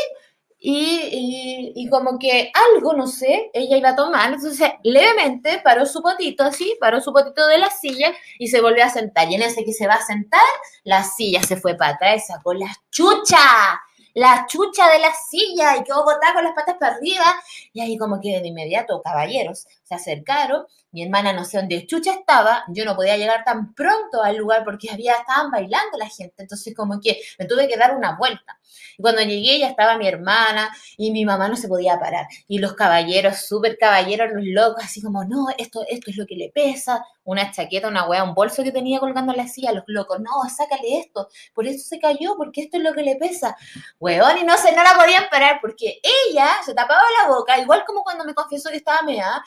[0.56, 5.86] y, y, y, como que algo, no sé, ella iba a tomar, entonces levemente paró
[5.86, 9.28] su potito así, paró su potito de la silla y se volvió a sentar.
[9.28, 10.40] Y en ese que se va a sentar,
[10.84, 13.38] la silla se fue para atrás sacó la chucha,
[14.14, 17.24] la chucha de la silla y quedó botada con las patas para arriba.
[17.74, 20.64] Y ahí como que de inmediato, caballeros, se acercaron.
[20.96, 24.64] Mi hermana no sé dónde chucha estaba, yo no podía llegar tan pronto al lugar
[24.64, 28.58] porque había, estaban bailando la gente, entonces como que me tuve que dar una vuelta.
[28.98, 32.28] Cuando llegué ya estaba mi hermana y mi mamá no se podía parar.
[32.48, 36.34] Y los caballeros, súper caballeros, los locos, así como, no, esto, esto es lo que
[36.34, 37.04] le pesa.
[37.24, 39.72] Una chaqueta, una hueá, un bolso que tenía colgando en la silla.
[39.72, 41.28] Los locos, no, sácale esto.
[41.52, 43.54] Por eso se cayó, porque esto es lo que le pesa.
[44.00, 47.84] Hueón, y no sé, no la podían parar porque ella se tapaba la boca, igual
[47.86, 49.42] como cuando me confesó que estaba mea,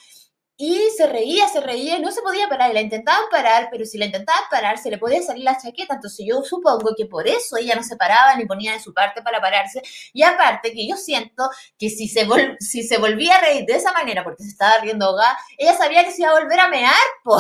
[0.62, 2.70] y se reía, se reía no se podía parar.
[2.70, 5.96] Y la intentaban parar, pero si la intentaban parar, se le podía salir la chaqueta.
[5.96, 9.22] Entonces yo supongo que por eso ella no se paraba ni ponía de su parte
[9.22, 9.82] para pararse.
[10.12, 12.28] Y aparte que yo siento que si se,
[12.60, 16.04] si se volvía a reír de esa manera, porque se estaba riendo hogar, ella sabía
[16.04, 16.94] que se iba a volver a mear,
[17.24, 17.38] po.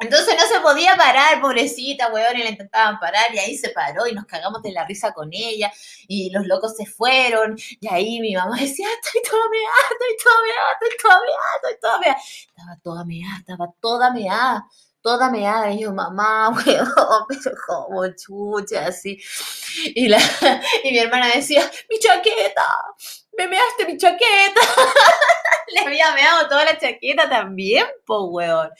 [0.00, 4.06] Entonces no se podía parar, pobrecita, weón, y la intentaban parar, y ahí se paró
[4.06, 5.72] y nos cagamos de la risa con ella,
[6.08, 10.42] y los locos se fueron, y ahí mi mamá decía, estoy toda meada, estoy toda
[10.42, 12.16] meada, estoy toda meada, estoy toda meada.
[12.48, 14.66] Estaba toda meada, estaba toda meada,
[15.00, 19.20] toda meada, y yo, mamá, weón, pero como chucha, así.
[19.94, 20.18] Y, la,
[20.84, 22.64] y mi hermana decía, mi chaqueta,
[23.38, 24.60] me measte mi chaqueta.
[25.72, 28.70] Le había meado toda la chaqueta también, po, weón.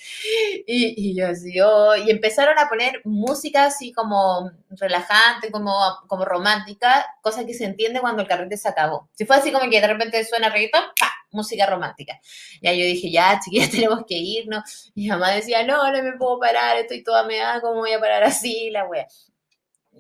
[0.67, 5.75] Y, y yo así, oh, y empezaron a poner música así como relajante, como,
[6.07, 9.09] como romántica, cosa que se entiende cuando el carrete se acabó.
[9.15, 11.15] Si fue así como que de repente suena reggaetón, ¡pa!
[11.35, 12.19] música romántica.
[12.63, 14.93] Ya yo dije, ya, chiquillas, tenemos que irnos.
[14.95, 18.25] Mi mamá decía, no, no me puedo parar, estoy toda meada, ¿cómo voy a parar
[18.25, 18.71] así?
[18.71, 19.07] La wea.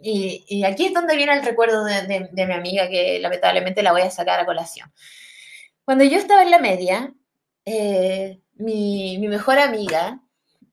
[0.02, 4.10] Y, aquí es donde viene el recuerdo de, mi amiga, que lamentablemente la voy a
[4.10, 4.92] sacar a colación.
[5.84, 7.14] Cuando yo estaba en la media,
[7.64, 10.20] eh, mi, mejor amiga,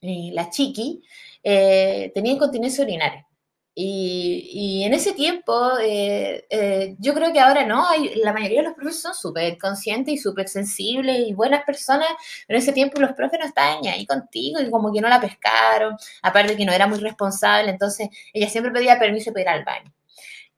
[0.02, 1.04] la Chiqui,
[1.44, 3.28] eh, tenía incontinencia urinaria.
[3.74, 8.76] Y, en ese tiempo, eh, yo creo que ahora no, hay, la mayoría de los
[8.76, 12.08] profes son súper conscientes y súper sensibles y buenas personas,
[12.48, 15.22] pero en ese tiempo los profes no estaban ahí contigo y como que no la
[15.22, 19.66] pescaron, aparte que no era muy responsable, entonces ella siempre pedía permiso para ir al
[19.66, 19.94] baño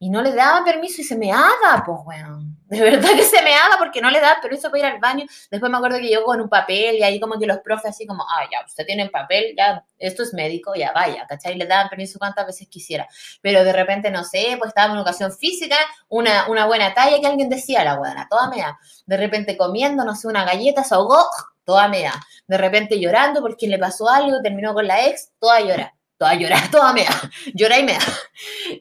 [0.03, 2.57] y no le daban permiso y se me haga, pues, weón.
[2.67, 5.25] De verdad que se me haga porque no le daban permiso para ir al baño.
[5.49, 8.05] Después me acuerdo que llegó con un papel y ahí como que los profes así
[8.05, 11.55] como, ah, ya, usted tiene papel, ya, esto es médico, ya vaya, ¿cachai?
[11.55, 13.07] Le daban permiso cuantas veces quisiera.
[13.41, 15.77] Pero de repente, no sé, pues estaba en una ocasión física,
[16.09, 18.77] una, una buena talla que alguien decía, la weona, toda mea.
[19.05, 21.23] De repente comiendo, no sé, una galleta, se ahogó,
[21.63, 22.13] toda mea.
[22.45, 26.71] De repente llorando porque le pasó algo, terminó con la ex, toda llora toda llorar,
[26.71, 27.99] toda mea, llora y mea.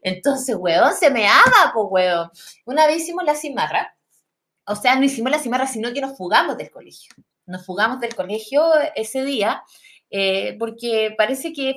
[0.02, 2.30] Entonces, weón, se me ama, pues, weón.
[2.64, 3.96] Una vez hicimos la cimarra,
[4.64, 7.12] o sea, no hicimos la cimarra, sino que nos fugamos del colegio.
[7.46, 9.64] Nos fugamos del colegio ese día,
[10.10, 11.76] eh, porque parece que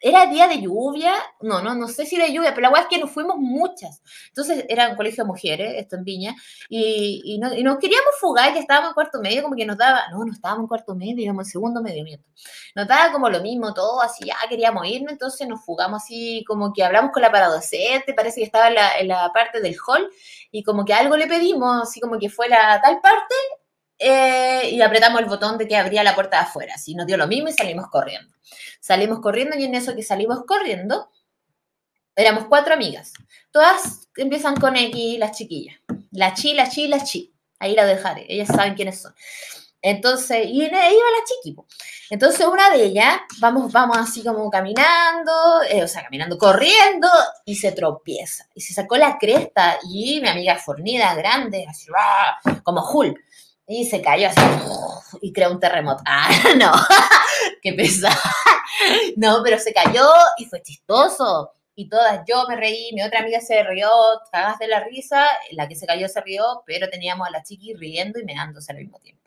[0.00, 2.94] era día de lluvia, no, no, no sé si de lluvia, pero la verdad es
[2.94, 4.02] que nos fuimos muchas.
[4.28, 6.36] Entonces era un colegio de mujeres, esto en Viña,
[6.68, 10.24] y, y, nos queríamos fugar, ya estábamos en cuarto medio, como que nos daba, no,
[10.24, 12.28] no estábamos en cuarto medio, íbamos en segundo medio, miento.
[12.74, 16.72] Nos daba como lo mismo todo, así, ya queríamos irnos, entonces nos fugamos así, como
[16.72, 20.08] que hablamos con la paradocente, parece que estaba en la, en la parte del hall,
[20.50, 23.34] y como que algo le pedimos, así como que fue la tal parte,
[24.06, 26.74] eh, y apretamos el botón de que abría la puerta de afuera.
[26.74, 28.36] Así nos dio lo mismo y salimos corriendo.
[28.78, 31.08] Salimos corriendo y en eso que salimos corriendo,
[32.14, 33.14] éramos cuatro amigas.
[33.50, 35.76] Todas empiezan con X, las chiquillas.
[36.10, 37.32] La chi, la chi, la chi.
[37.58, 38.26] Ahí la dejaré.
[38.28, 39.14] Ellas saben quiénes son.
[39.80, 41.56] Entonces, y ahí iba la chiqui.
[42.10, 47.08] Entonces, una de ellas, vamos, vamos así como caminando, eh, o sea, caminando, corriendo,
[47.46, 48.46] y se tropieza.
[48.54, 49.78] Y se sacó la cresta.
[49.90, 51.88] Y mi amiga fornida, grande, así,
[52.62, 53.18] como Hulk
[53.66, 54.40] y se cayó así
[55.20, 56.02] y creó un terremoto.
[56.06, 56.72] Ah, no,
[57.62, 58.16] qué pesada.
[59.16, 61.52] No, pero se cayó y fue chistoso.
[61.76, 63.88] Y todas, yo me reí, mi otra amiga se rió,
[64.30, 67.74] cagas de la risa, la que se cayó se rió, pero teníamos a la chiqui
[67.74, 69.23] riendo y meándose al mismo tiempo.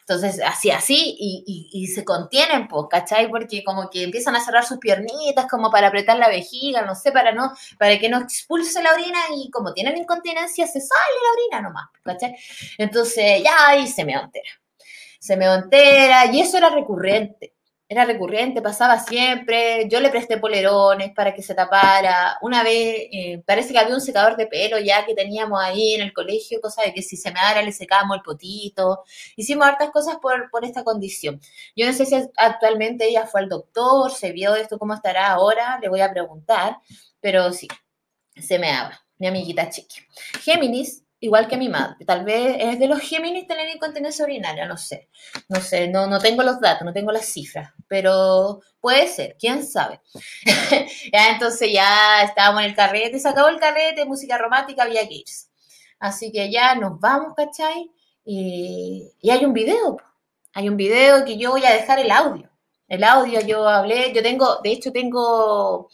[0.00, 3.28] Entonces, así, así, y, y, se contienen, pues, ¿cachai?
[3.28, 7.12] Porque como que empiezan a cerrar sus piernitas como para apretar la vejiga, no sé,
[7.12, 11.56] para no, para que no expulse la orina y como tienen incontinencia, se sale la
[11.56, 12.36] orina nomás, ¿cachai?
[12.78, 14.50] Entonces, ya ahí se me entera.
[15.18, 17.53] Se me entera, y eso era recurrente
[17.88, 19.88] era recurrente, pasaba siempre.
[19.88, 22.38] Yo le presté polerones para que se tapara.
[22.40, 26.00] Una vez, eh, parece que había un secador de pelo ya que teníamos ahí en
[26.02, 29.04] el colegio, cosa de que si se me dara le secábamos el potito.
[29.36, 31.40] Hicimos hartas cosas por, por esta condición.
[31.76, 35.78] Yo no sé si actualmente ella fue al doctor, se vio esto, cómo estará ahora,
[35.80, 36.78] le voy a preguntar,
[37.20, 37.68] pero sí,
[38.36, 40.00] se me daba, mi amiguita chiqui.
[40.42, 42.04] Géminis igual que mi madre.
[42.04, 45.08] Tal vez es de los Géminis tener incontinencia urinaria, no sé.
[45.48, 49.66] No sé, no, no tengo los datos, no tengo las cifras, pero puede ser, quién
[49.66, 50.00] sabe.
[51.12, 55.24] ya entonces ya estábamos en el carrete, se acabó el carrete, música romántica, había que
[55.98, 57.90] Así que ya nos vamos, ¿cachai?
[58.24, 59.96] Y, y hay un video,
[60.52, 62.50] hay un video que yo voy a dejar el audio.
[62.86, 65.88] El audio yo hablé, yo tengo, de hecho tengo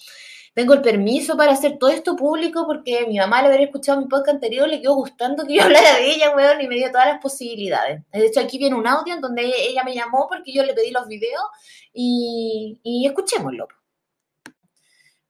[0.52, 4.08] tengo el permiso para hacer todo esto público porque mi mamá, al haber escuchado mi
[4.08, 7.06] podcast anterior, le quedó gustando que yo hablara de ella, weón, y me dio todas
[7.06, 8.02] las posibilidades.
[8.12, 10.90] De hecho, aquí viene un audio en donde ella me llamó porque yo le pedí
[10.90, 11.44] los videos
[11.92, 13.68] y, escuchémoslo.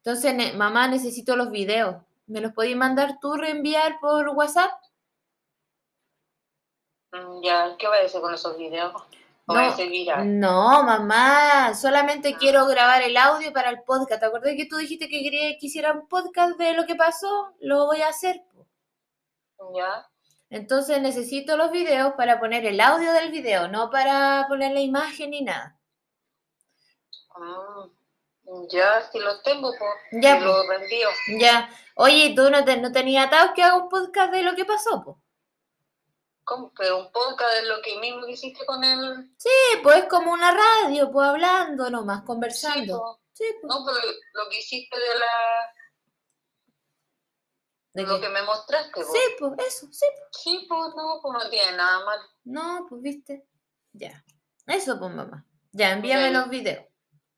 [0.03, 1.97] Entonces, mamá, necesito los videos.
[2.27, 4.71] ¿Me los podéis mandar tú, reenviar por WhatsApp?
[7.13, 8.95] Mm, ya, ¿qué voy a hacer con esos videos?
[9.51, 12.39] ¿O No, mamá, solamente Ah.
[12.39, 14.21] quiero grabar el audio para el podcast.
[14.21, 17.55] ¿Te acordás que tú dijiste que quería que hiciera un podcast de lo que pasó?
[17.61, 18.43] Lo voy a hacer.
[19.77, 20.07] ¿Ya?
[20.51, 25.31] Entonces necesito los videos para poner el audio del video, no para poner la imagen
[25.31, 25.79] ni nada.
[27.37, 27.87] Ah,
[28.69, 30.23] ya, si los tengo, pues.
[30.23, 31.09] Ya, si los reenvío.
[31.39, 31.71] Ya.
[31.95, 34.65] Oye, ¿y ¿tú no, te, no tenías atado que haga un podcast de lo que
[34.65, 35.03] pasó?
[35.05, 35.21] Po?
[36.51, 36.73] ¿Cómo?
[36.77, 39.33] Pero un podcast de lo que mismo que hiciste con el...
[39.39, 39.49] Sí,
[39.85, 42.99] pues es como una radio, pues hablando nomás, Sí, conversando.
[42.99, 43.21] po.
[43.33, 43.73] Sí, pues.
[43.73, 43.99] No, pero
[44.35, 45.27] lo que hiciste de la...
[47.93, 48.23] ¿De lo qué?
[48.23, 49.07] que me mostraste, pues.
[49.07, 50.07] Sí, pues eso, sí.
[50.33, 52.19] Sí, pues no, pues no tiene nada mal.
[52.43, 53.47] No, pues viste.
[53.93, 54.25] Ya.
[54.67, 55.47] Eso, pues mamá.
[55.71, 56.41] Ya, envíame Ya.
[56.41, 56.85] los videos.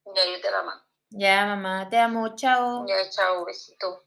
[0.07, 0.85] Ya, yo te la mando.
[1.11, 2.87] Ya, mamá, te amo, chao.
[2.87, 4.05] Ya, chao, besito.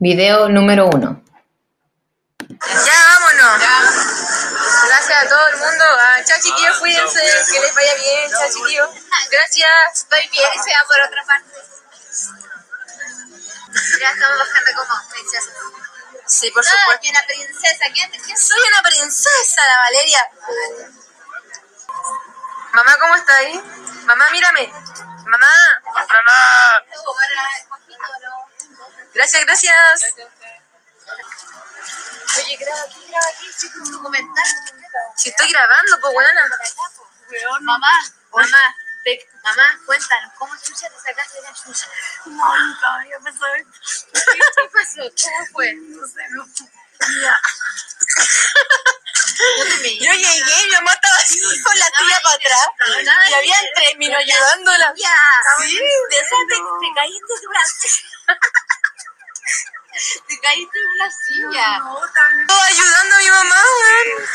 [0.00, 1.23] Video número uno.
[2.66, 3.62] Ya, vámonos.
[4.86, 5.84] Gracias a todo el mundo.
[6.00, 7.20] Ah, chao, chiquillos, cuídense.
[7.52, 8.30] Que les vaya bien.
[8.30, 8.90] Chao, chiquillos.
[9.30, 9.70] Gracias.
[9.94, 11.50] Estoy bien y se va por otra parte.
[14.00, 15.50] Ya estamos bajando como princesa.
[16.26, 17.02] Sí, por Ah, supuesto.
[17.02, 17.84] que una princesa.
[17.92, 20.28] ¿Quién, quién Soy una princesa, la Valeria.
[22.72, 23.54] Mamá, ¿cómo está ahí?
[24.06, 24.72] Mamá, mírame.
[25.26, 25.48] Mamá.
[25.84, 26.84] Mamá.
[28.22, 28.48] no?
[29.12, 30.14] Gracias, gracias.
[32.44, 34.44] Oye, graba aquí, graba aquí, chico, un documental.
[35.16, 36.40] Si estoy grabando, pues, buena.
[37.62, 37.88] Mamá,
[38.32, 41.88] mamá, ve- mamá, cuéntanos, ¿cómo chucha te sacaste la chucha?
[42.26, 43.54] No, nunca había pasado
[44.12, 45.02] ¿Qué pasó?
[45.22, 45.72] ¿Cómo fue?
[45.74, 46.46] No sé, no.
[50.00, 52.68] Yo llegué y mi mamá estaba así con la tía para atrás.
[53.30, 54.94] Y habían tres minos ayudándola.
[54.96, 55.14] Ya,
[55.58, 55.78] Sí,
[56.10, 58.38] te, te, te caíste de silla.
[60.28, 61.82] Te caíste de una silla.
[62.40, 64.28] Estaba ayudando a mi mamá, weón.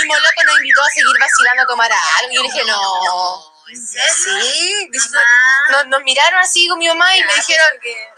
[0.00, 2.32] Mi nos invitó a seguir vacilando a tomar algo.
[2.32, 3.52] Y yo dije, no.
[3.68, 4.12] ¿En serio?
[4.14, 4.90] Sí,
[5.70, 7.68] nos, nos miraron así con mi mamá y me dijeron,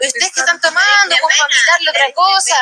[0.01, 1.15] ¿ustedes qué están tomando?
[1.21, 2.55] ¿Cómo invitarle otra cosa?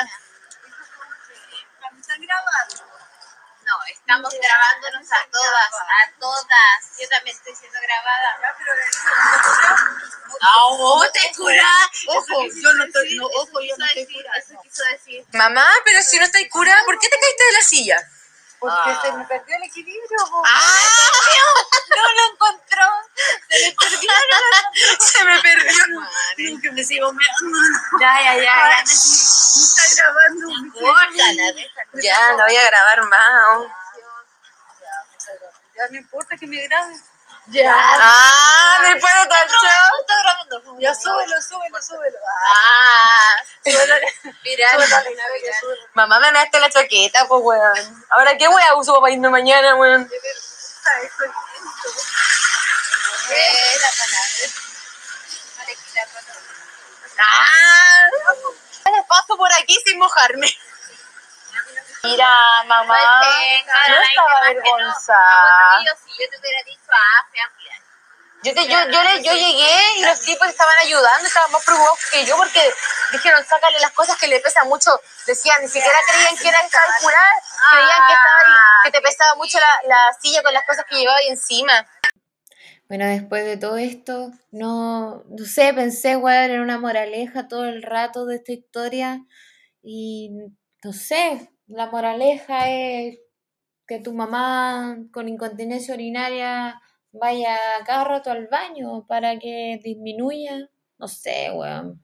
[3.74, 7.00] No, estamos grabándonos a todas, a todas.
[7.00, 8.38] Yo también estoy siendo grabada.
[10.42, 11.90] No, te cura.
[12.08, 14.32] Ojo, yo no estoy, no, ojo, yo no estoy cura.
[14.38, 15.26] Eso quiso decir.
[15.34, 18.10] Mamá, pero si no estáis cura, ¿por qué te caíste de la silla?
[18.60, 20.18] Porque se me perdió el equilibrio.
[20.46, 20.80] ¡Ah!
[21.90, 22.86] No lo encontró.
[23.50, 24.12] Se le perdió.
[25.00, 25.84] Se me perdió.
[26.38, 27.58] Nunca me sigo meando.
[28.00, 28.44] Ya, ya, ya.
[28.44, 28.78] ya.
[28.78, 30.48] Me está grabando.
[30.80, 31.83] Córtala, déjala.
[31.96, 33.68] Ya, no voy a grabar más.
[35.76, 36.96] Ya no importa que me grabe.
[37.48, 37.76] Ya.
[37.76, 40.00] Ah, después de tal show.
[40.00, 40.80] Está grabando.
[40.80, 42.18] Ya súbelo, súbelo, súbelo.
[42.50, 43.36] Ah,
[44.44, 44.68] mira,
[45.94, 48.06] Mamá, me daste la chaqueta, pues, weón.
[48.10, 50.10] Ahora, ¿qué weá uso para irme mañana, weón?
[57.20, 58.10] Ah,
[59.08, 60.48] paso por aquí sin mojarme.
[62.04, 62.86] Mira, mamá,
[63.22, 65.84] Pues no ay, estaba avergonzada.
[65.86, 67.26] Yo, si yo te hubiera dicho, ah.
[68.44, 72.00] Yo, te- yo, yo, le- yo llegué y los tipos estaban ayudando, estaban más preocupados
[72.12, 72.60] que yo porque
[73.14, 74.92] dijeron, sácale las cosas que le pesan mucho.
[75.26, 77.34] Decían, ni siquiera creían que era calcular,
[77.72, 80.98] creían que, estaba ahí, que te pesaba mucho la, la silla con las cosas que
[80.98, 81.88] llevaba ahí encima.
[82.90, 87.82] Bueno, después de todo esto, no, no sé, pensé, weón, en una moraleja todo el
[87.82, 89.20] rato de esta historia
[89.82, 90.32] y
[90.84, 93.20] no sé, la moraleja es
[93.88, 96.82] que tu mamá con incontinencia urinaria
[97.12, 102.04] vaya cada rato al baño para que disminuya, no sé, weón.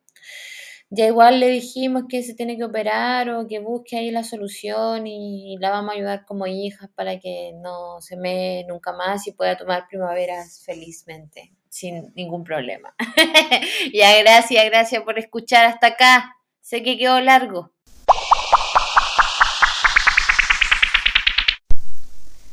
[0.91, 5.05] Ya igual le dijimos que se tiene que operar o que busque ahí la solución
[5.05, 9.33] y la vamos a ayudar como hijas para que no se me nunca más y
[9.33, 12.95] pueda tomar primaveras felizmente, sin ningún problema.
[13.93, 16.35] ya, gracias, gracias por escuchar hasta acá.
[16.59, 17.71] Sé que quedó largo.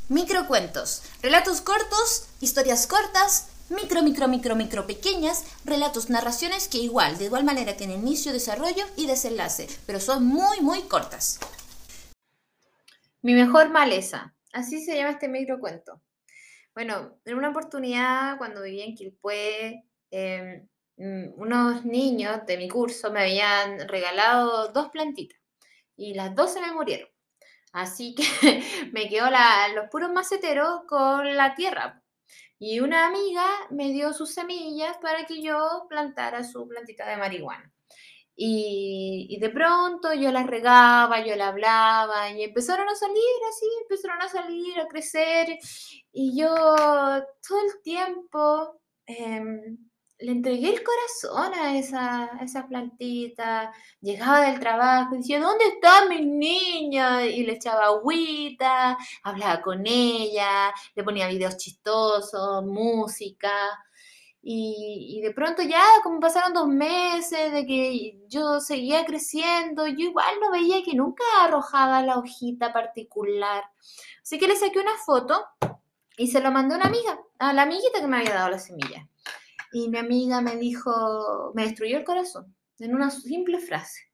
[0.09, 7.25] Microcuentos, relatos cortos, historias cortas, micro, micro, micro, micro pequeñas, relatos, narraciones que igual, de
[7.25, 11.41] igual manera tienen inicio, desarrollo y desenlace, pero son muy, muy cortas.
[13.21, 14.33] Mi mejor maleza.
[14.53, 16.01] Así se llama este microcuento.
[16.73, 19.83] Bueno, en una oportunidad, cuando vivía en Quilpué,
[20.13, 25.41] eh, mm, unos niños de mi curso me habían regalado dos plantitas
[25.97, 27.09] y las dos se me murieron.
[27.77, 28.25] Así que
[28.93, 32.03] me quedó la- los puros maceteros con la tierra.
[32.59, 37.71] Y una amiga me dio sus semillas para que yo plantara su plantita de marihuana.
[38.37, 44.23] Y, de pronto yo la regaba, yo la hablaba y empezaron a salir así, empezaron
[44.23, 45.59] a salir, a crecer.
[46.13, 46.55] Y yo
[47.47, 49.77] todo el tiempo em,
[50.19, 53.73] le entregué el corazón a esa, plantita.
[54.01, 57.25] Llegaba del trabajo y decía, ¿dónde está mi niña?
[57.27, 63.53] Y le echaba agüita, hablaba con ella, le ponía videos chistosos, música.
[64.43, 70.07] Y, y de pronto ya, como pasaron dos meses de que yo seguía creciendo, yo
[70.09, 73.65] igual no veía que nunca arrojaba la hojita particular.
[74.23, 75.45] Así que le saqué una foto
[76.17, 78.59] y se lo mandé a una amiga, a la amiguita que me había dado la
[78.59, 79.07] semilla.
[79.77, 84.11] Y mi amiga me dijo, me destruyó el corazón en una simple frase.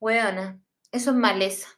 [0.00, 0.60] Weona,
[0.90, 1.68] eso es maleza.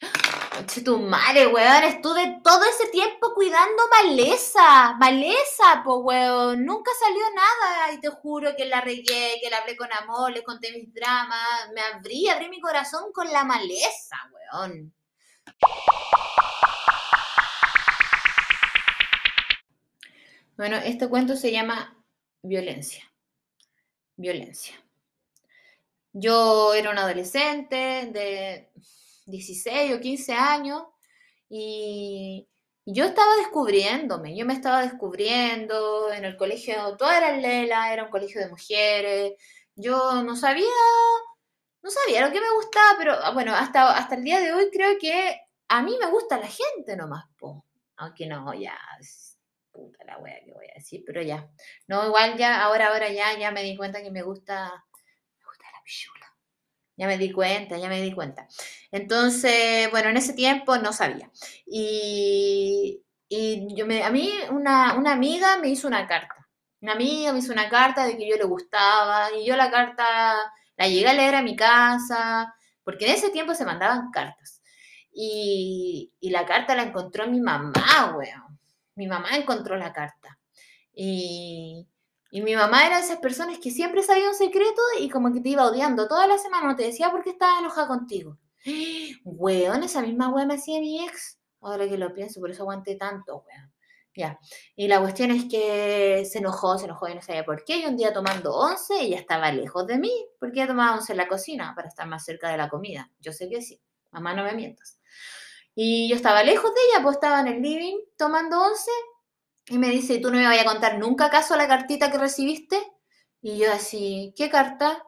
[0.66, 6.62] Che, tu madre, weón, estuve todo ese tiempo cuidando maleza, maleza, po, weón.
[6.62, 10.42] Nunca salió nada y te juro que la regué, que la hablé con amor, le
[10.42, 14.92] conté mis dramas, me abrí, abrí mi corazón con la maleza, weón.
[20.62, 22.00] Bueno, este cuento se llama
[22.40, 23.02] Violencia.
[24.14, 24.76] Violencia.
[26.12, 27.74] Yo era un adolescente
[28.12, 28.70] de
[29.26, 30.84] 16 o 15 años
[31.48, 32.48] y
[32.86, 38.10] yo estaba descubriéndome, yo me estaba descubriendo en el colegio, toda era Lela, era un
[38.12, 39.32] colegio de mujeres,
[39.74, 40.68] yo no sabía,
[41.82, 44.70] no sabía lo que me gustaba, pero ah, bueno, hasta, hasta el día de hoy
[44.72, 47.64] creo que a mí me gusta la gente nomás, po.
[47.96, 48.78] aunque no, ya,
[49.72, 51.48] puta la wea que voy a decir, pero ya,
[51.88, 54.84] no, igual ya, ahora, ahora ya, ya me di cuenta que me gusta,
[55.38, 56.26] me gusta la pichula.
[56.96, 58.46] Ya me di cuenta, ya me di cuenta.
[58.90, 61.30] Entonces, bueno, en ese tiempo no sabía.
[61.66, 66.48] Y, y yo me, a mí una, una amiga me hizo una carta.
[66.80, 70.34] Una amiga me hizo una carta de que yo le gustaba y yo la carta
[70.76, 72.54] la llegué a leer a mi casa,
[72.84, 74.62] porque en ese tiempo se mandaban cartas.
[75.12, 78.51] Y, y la carta la encontró mi mamá, weón.
[78.94, 80.38] Mi mamá encontró la carta.
[80.94, 81.88] Y,
[82.30, 85.40] y mi mamá era de esas personas que siempre sabía un secreto y como que
[85.40, 88.38] te iba odiando toda la semana, no te decía por qué estaba enojada contigo.
[89.24, 91.38] Weón, esa misma weón me hacía mi ex.
[91.60, 93.72] Ahora que lo pienso, por eso aguanté tanto, weón.
[94.14, 94.38] Ya.
[94.76, 97.78] Y la cuestión es que se enojó, se enojó y no sabía por qué.
[97.78, 101.18] Y un día tomando once, ella estaba lejos de mí, porque ella tomaba once en
[101.18, 103.10] la cocina para estar más cerca de la comida.
[103.20, 103.80] Yo sé que sí.
[104.10, 104.98] Mamá, no me mientas.
[105.74, 108.90] Y yo estaba lejos de ella, pues estaba en el living tomando once
[109.68, 112.78] y me dice, ¿tú no me vayas a contar nunca acaso la cartita que recibiste?
[113.40, 115.04] Y yo así, ¿qué carta?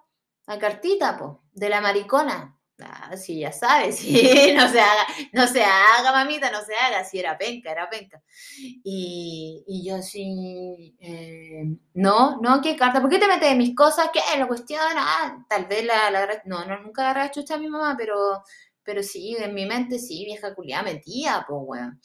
[0.47, 2.59] La cartita, po, de la maricona.
[2.81, 7.05] Ah, sí, ya sabes, sí, no se haga, no se haga, mamita, no se haga,
[7.05, 8.23] si era penca, era penca.
[8.59, 13.01] Y, y yo así, eh, no, no, ¿qué carta?
[13.01, 14.11] ¿Por qué te metes en mis cosas?
[14.13, 14.21] ¿Qué?
[14.39, 14.95] ¿Lo cuestiona?
[14.97, 18.43] Ah, tal vez la, la, no, no, nunca agarré chucha a mi mamá, pero,
[18.85, 22.01] pero sí, en mi mente sí, vieja culiada metía, pues, weón.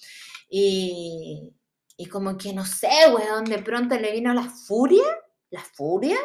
[0.50, 1.52] Y,
[1.98, 5.04] y como que no sé, weón, de pronto le vino la furia,
[5.50, 6.18] la furia,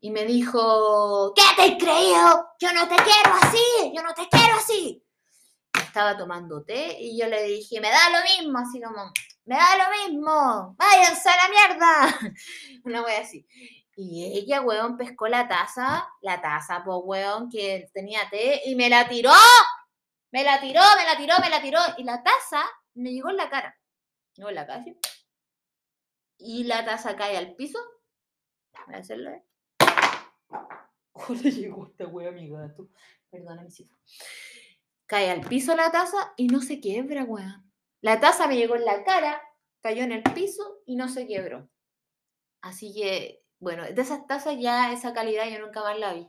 [0.00, 2.46] y me dijo, ¿qué te has creído?
[2.60, 5.02] Yo no te quiero así, yo no te quiero así.
[5.74, 9.12] Estaba tomando té y yo le dije, me da lo mismo, así como,
[9.46, 12.34] me da lo mismo, váyanse a la mierda.
[12.84, 13.46] Una wea así.
[13.98, 18.90] Y ella, weón, pescó la taza, la taza, pues, weón, que tenía té, y me
[18.90, 19.32] la tiró.
[20.30, 21.80] Me la tiró, me la tiró, me la tiró.
[21.96, 22.62] Y la taza
[22.94, 23.74] me llegó en la cara.
[24.36, 24.98] No, en la calle.
[26.36, 27.78] Y la taza cae al piso.
[28.74, 29.44] A hacerlo, ¿eh?
[31.18, 32.90] Oh, le llegó esta wea mi gato.
[33.30, 33.96] Perdona, mis hijos.
[35.06, 37.72] Cae al piso la taza y no se quiebra, weón.
[38.02, 39.40] La taza me llegó en la cara,
[39.80, 41.70] cayó en el piso y no se quebró.
[42.60, 46.28] Así que, bueno, de esas tazas ya esa calidad yo nunca más la vi.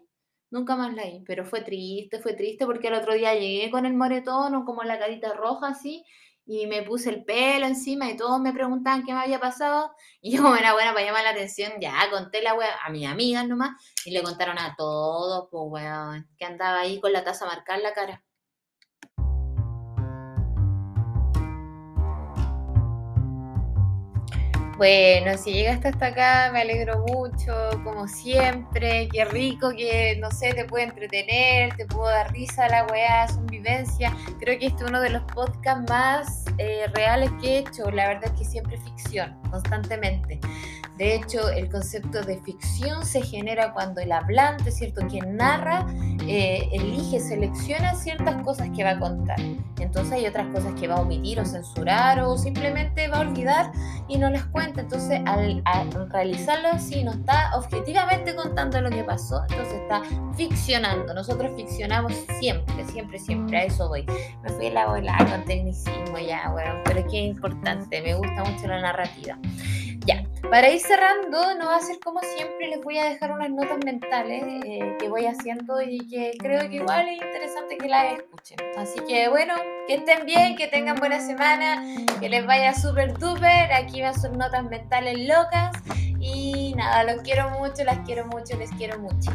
[0.49, 3.85] Nunca más la vi, pero fue triste, fue triste porque el otro día llegué con
[3.85, 6.05] el moretón o como la carita roja así
[6.45, 9.91] y me puse el pelo encima y todos me preguntaban qué me había pasado.
[10.21, 13.47] Y yo, como era para llamar la atención, ya conté la wea a mis amigas
[13.47, 13.71] nomás
[14.05, 17.79] y le contaron a todos, pues weón, que andaba ahí con la taza a marcar
[17.79, 18.23] la cara.
[24.77, 29.09] Bueno, si llegaste hasta acá, me alegro mucho, como siempre.
[29.11, 33.47] Qué rico que, no sé, te puede entretener, te puedo dar risa la weá, son
[33.47, 34.13] vivencias.
[34.39, 37.89] Creo que este es uno de los podcasts más eh, reales que he hecho.
[37.89, 39.35] La verdad es que siempre ficción.
[39.49, 40.39] constantemente.
[40.97, 45.05] De hecho, el concepto de ficción se genera cuando el hablante, ¿cierto?
[45.07, 45.85] Quien narra,
[46.27, 49.39] eh, elige, selecciona ciertas cosas que va a contar.
[49.79, 53.71] Entonces hay otras cosas que va a omitir o censurar o simplemente va a olvidar
[54.07, 54.81] y no las cuenta.
[54.81, 60.01] Entonces al, al realizarlo así no está objetivamente contando lo que pasó, entonces está
[60.35, 61.13] ficcionando.
[61.13, 63.57] Nosotros ficcionamos siempre, siempre, siempre.
[63.59, 64.05] A eso voy.
[64.41, 68.01] Me fui a la bola con tecnicismo ya, bueno, pero es que es importante.
[68.01, 69.37] Me gusta mucho la narrativa.
[70.05, 73.49] Ya, para ir cerrando, no va a ser como siempre, les voy a dejar unas
[73.49, 78.13] notas mentales eh, que voy haciendo y que creo que igual es interesante que las
[78.13, 78.57] escuchen.
[78.77, 79.55] Así que bueno,
[79.87, 81.83] que estén bien, que tengan buena semana,
[82.19, 83.73] que les vaya súper duper.
[83.73, 85.75] Aquí van sus notas mentales locas.
[86.19, 89.31] Y nada, los quiero mucho, las quiero mucho, les quiero mucho.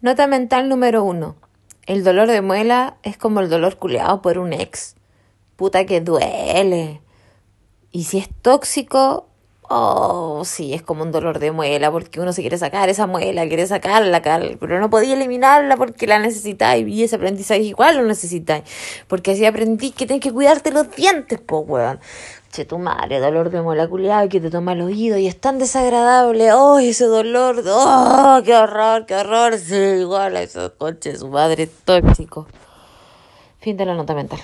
[0.00, 1.45] Nota mental número uno.
[1.86, 4.96] El dolor de muela es como el dolor culeado por un ex.
[5.54, 7.00] Puta que duele.
[7.92, 9.28] Y si es tóxico,
[9.62, 13.46] oh, sí, es como un dolor de muela, porque uno se quiere sacar esa muela,
[13.46, 14.20] quiere sacarla,
[14.58, 16.88] pero no podía eliminarla porque la necesitáis.
[16.88, 18.64] Y ese aprendizaje igual lo necesitáis.
[19.06, 22.00] Porque así aprendí que tienes que cuidarte los dientes, po, weón.
[22.52, 23.88] Che, tu madre, dolor de muela
[24.28, 26.52] que te toma el oído y es tan desagradable.
[26.52, 29.58] Oh, ese dolor, oh, qué horror, qué horror.
[29.58, 32.46] Sí, igual a esos coches, su madre tóxico.
[33.58, 34.40] Fin de la nota mental.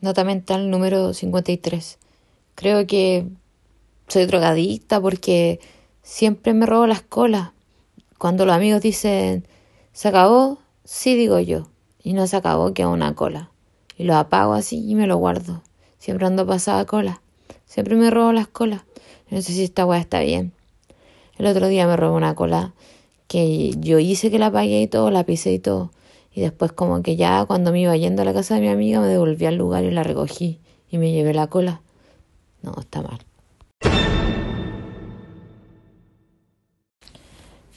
[0.00, 1.98] Nota mental número 53.
[2.54, 3.26] Creo que
[4.08, 5.60] soy drogadicta porque
[6.02, 7.50] siempre me robo las colas.
[8.16, 9.46] Cuando los amigos dicen,
[9.92, 10.58] ¿se acabó?
[10.84, 11.68] Sí, digo yo.
[12.08, 13.50] Y no se acabó, queda una cola.
[13.98, 15.60] Y lo apago así y me lo guardo.
[15.98, 17.20] Siempre ando pasada cola.
[17.66, 18.80] Siempre me robo las colas.
[19.28, 20.52] No sé si esta weá está bien.
[21.36, 22.72] El otro día me robé una cola
[23.26, 25.90] que yo hice que la apagué y todo, la pisé y todo.
[26.32, 29.00] Y después como que ya cuando me iba yendo a la casa de mi amiga
[29.02, 31.82] me devolví al lugar y la recogí y me llevé la cola.
[32.62, 33.18] No, está mal.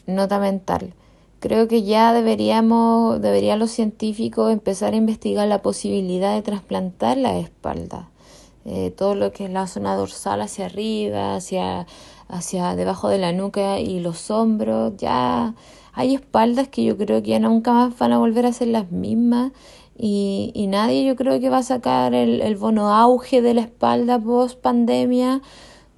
[0.08, 0.94] Nota mental.
[1.42, 7.40] Creo que ya deberíamos, deberían los científicos empezar a investigar la posibilidad de trasplantar la
[7.40, 8.12] espalda.
[8.64, 11.88] Eh, todo lo que es la zona dorsal hacia arriba, hacia,
[12.28, 15.56] hacia debajo de la nuca y los hombros, ya
[15.94, 18.92] hay espaldas que yo creo que ya nunca más van a volver a ser las
[18.92, 19.52] mismas
[19.98, 23.62] y, y nadie yo creo que va a sacar el, el bono auge de la
[23.62, 25.42] espalda post pandemia.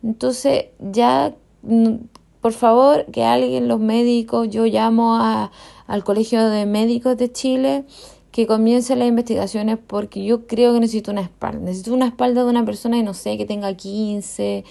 [0.03, 1.95] Entonces ya, mm,
[2.43, 5.49] por favor, que alguien, los médicos, yo llamo a,
[5.87, 7.85] al Colegio de Médicos de Chile,
[8.31, 11.59] que comience las investigaciones porque yo creo que necesito una espalda.
[11.59, 14.65] Necesito una espalda de una persona que no sé, que tenga 15,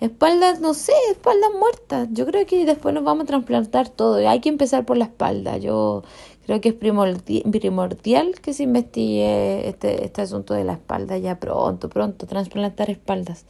[0.00, 2.08] espaldas, no sé, espaldas muertas.
[2.10, 4.16] Yo creo que después nos vamos a trasplantar todo.
[4.28, 5.58] Hay que empezar por la espalda.
[5.58, 6.02] Yo
[6.44, 11.88] creo que es primordial que se investigue este, este asunto de la espalda ya pronto,
[11.88, 13.46] pronto, trasplantar espaldas.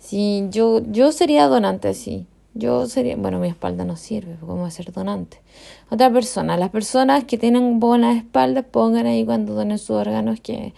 [0.00, 2.26] Sí, yo, yo sería donante, sí.
[2.56, 5.42] Yo sería, bueno, mi espalda no sirve, ¿cómo ser donante?
[5.90, 10.72] Otra persona, las personas que tienen buenas espaldas, pongan ahí cuando donen sus órganos que,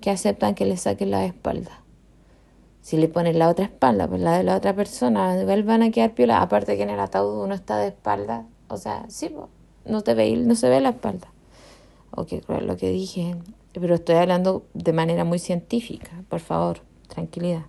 [0.00, 1.80] que aceptan que les saquen la espalda.
[2.82, 5.90] Si le ponen la otra espalda, pues la de la otra persona, igual van a
[5.90, 6.42] quedar piola.
[6.42, 8.46] Aparte que en el ataúd uno está de espalda.
[8.68, 9.30] O sea, sí,
[9.84, 11.28] no, te ve, no se ve la espalda.
[12.10, 12.26] O
[12.60, 13.36] lo que dije.
[13.72, 16.10] Pero estoy hablando de manera muy científica.
[16.28, 17.66] Por favor, tranquilidad.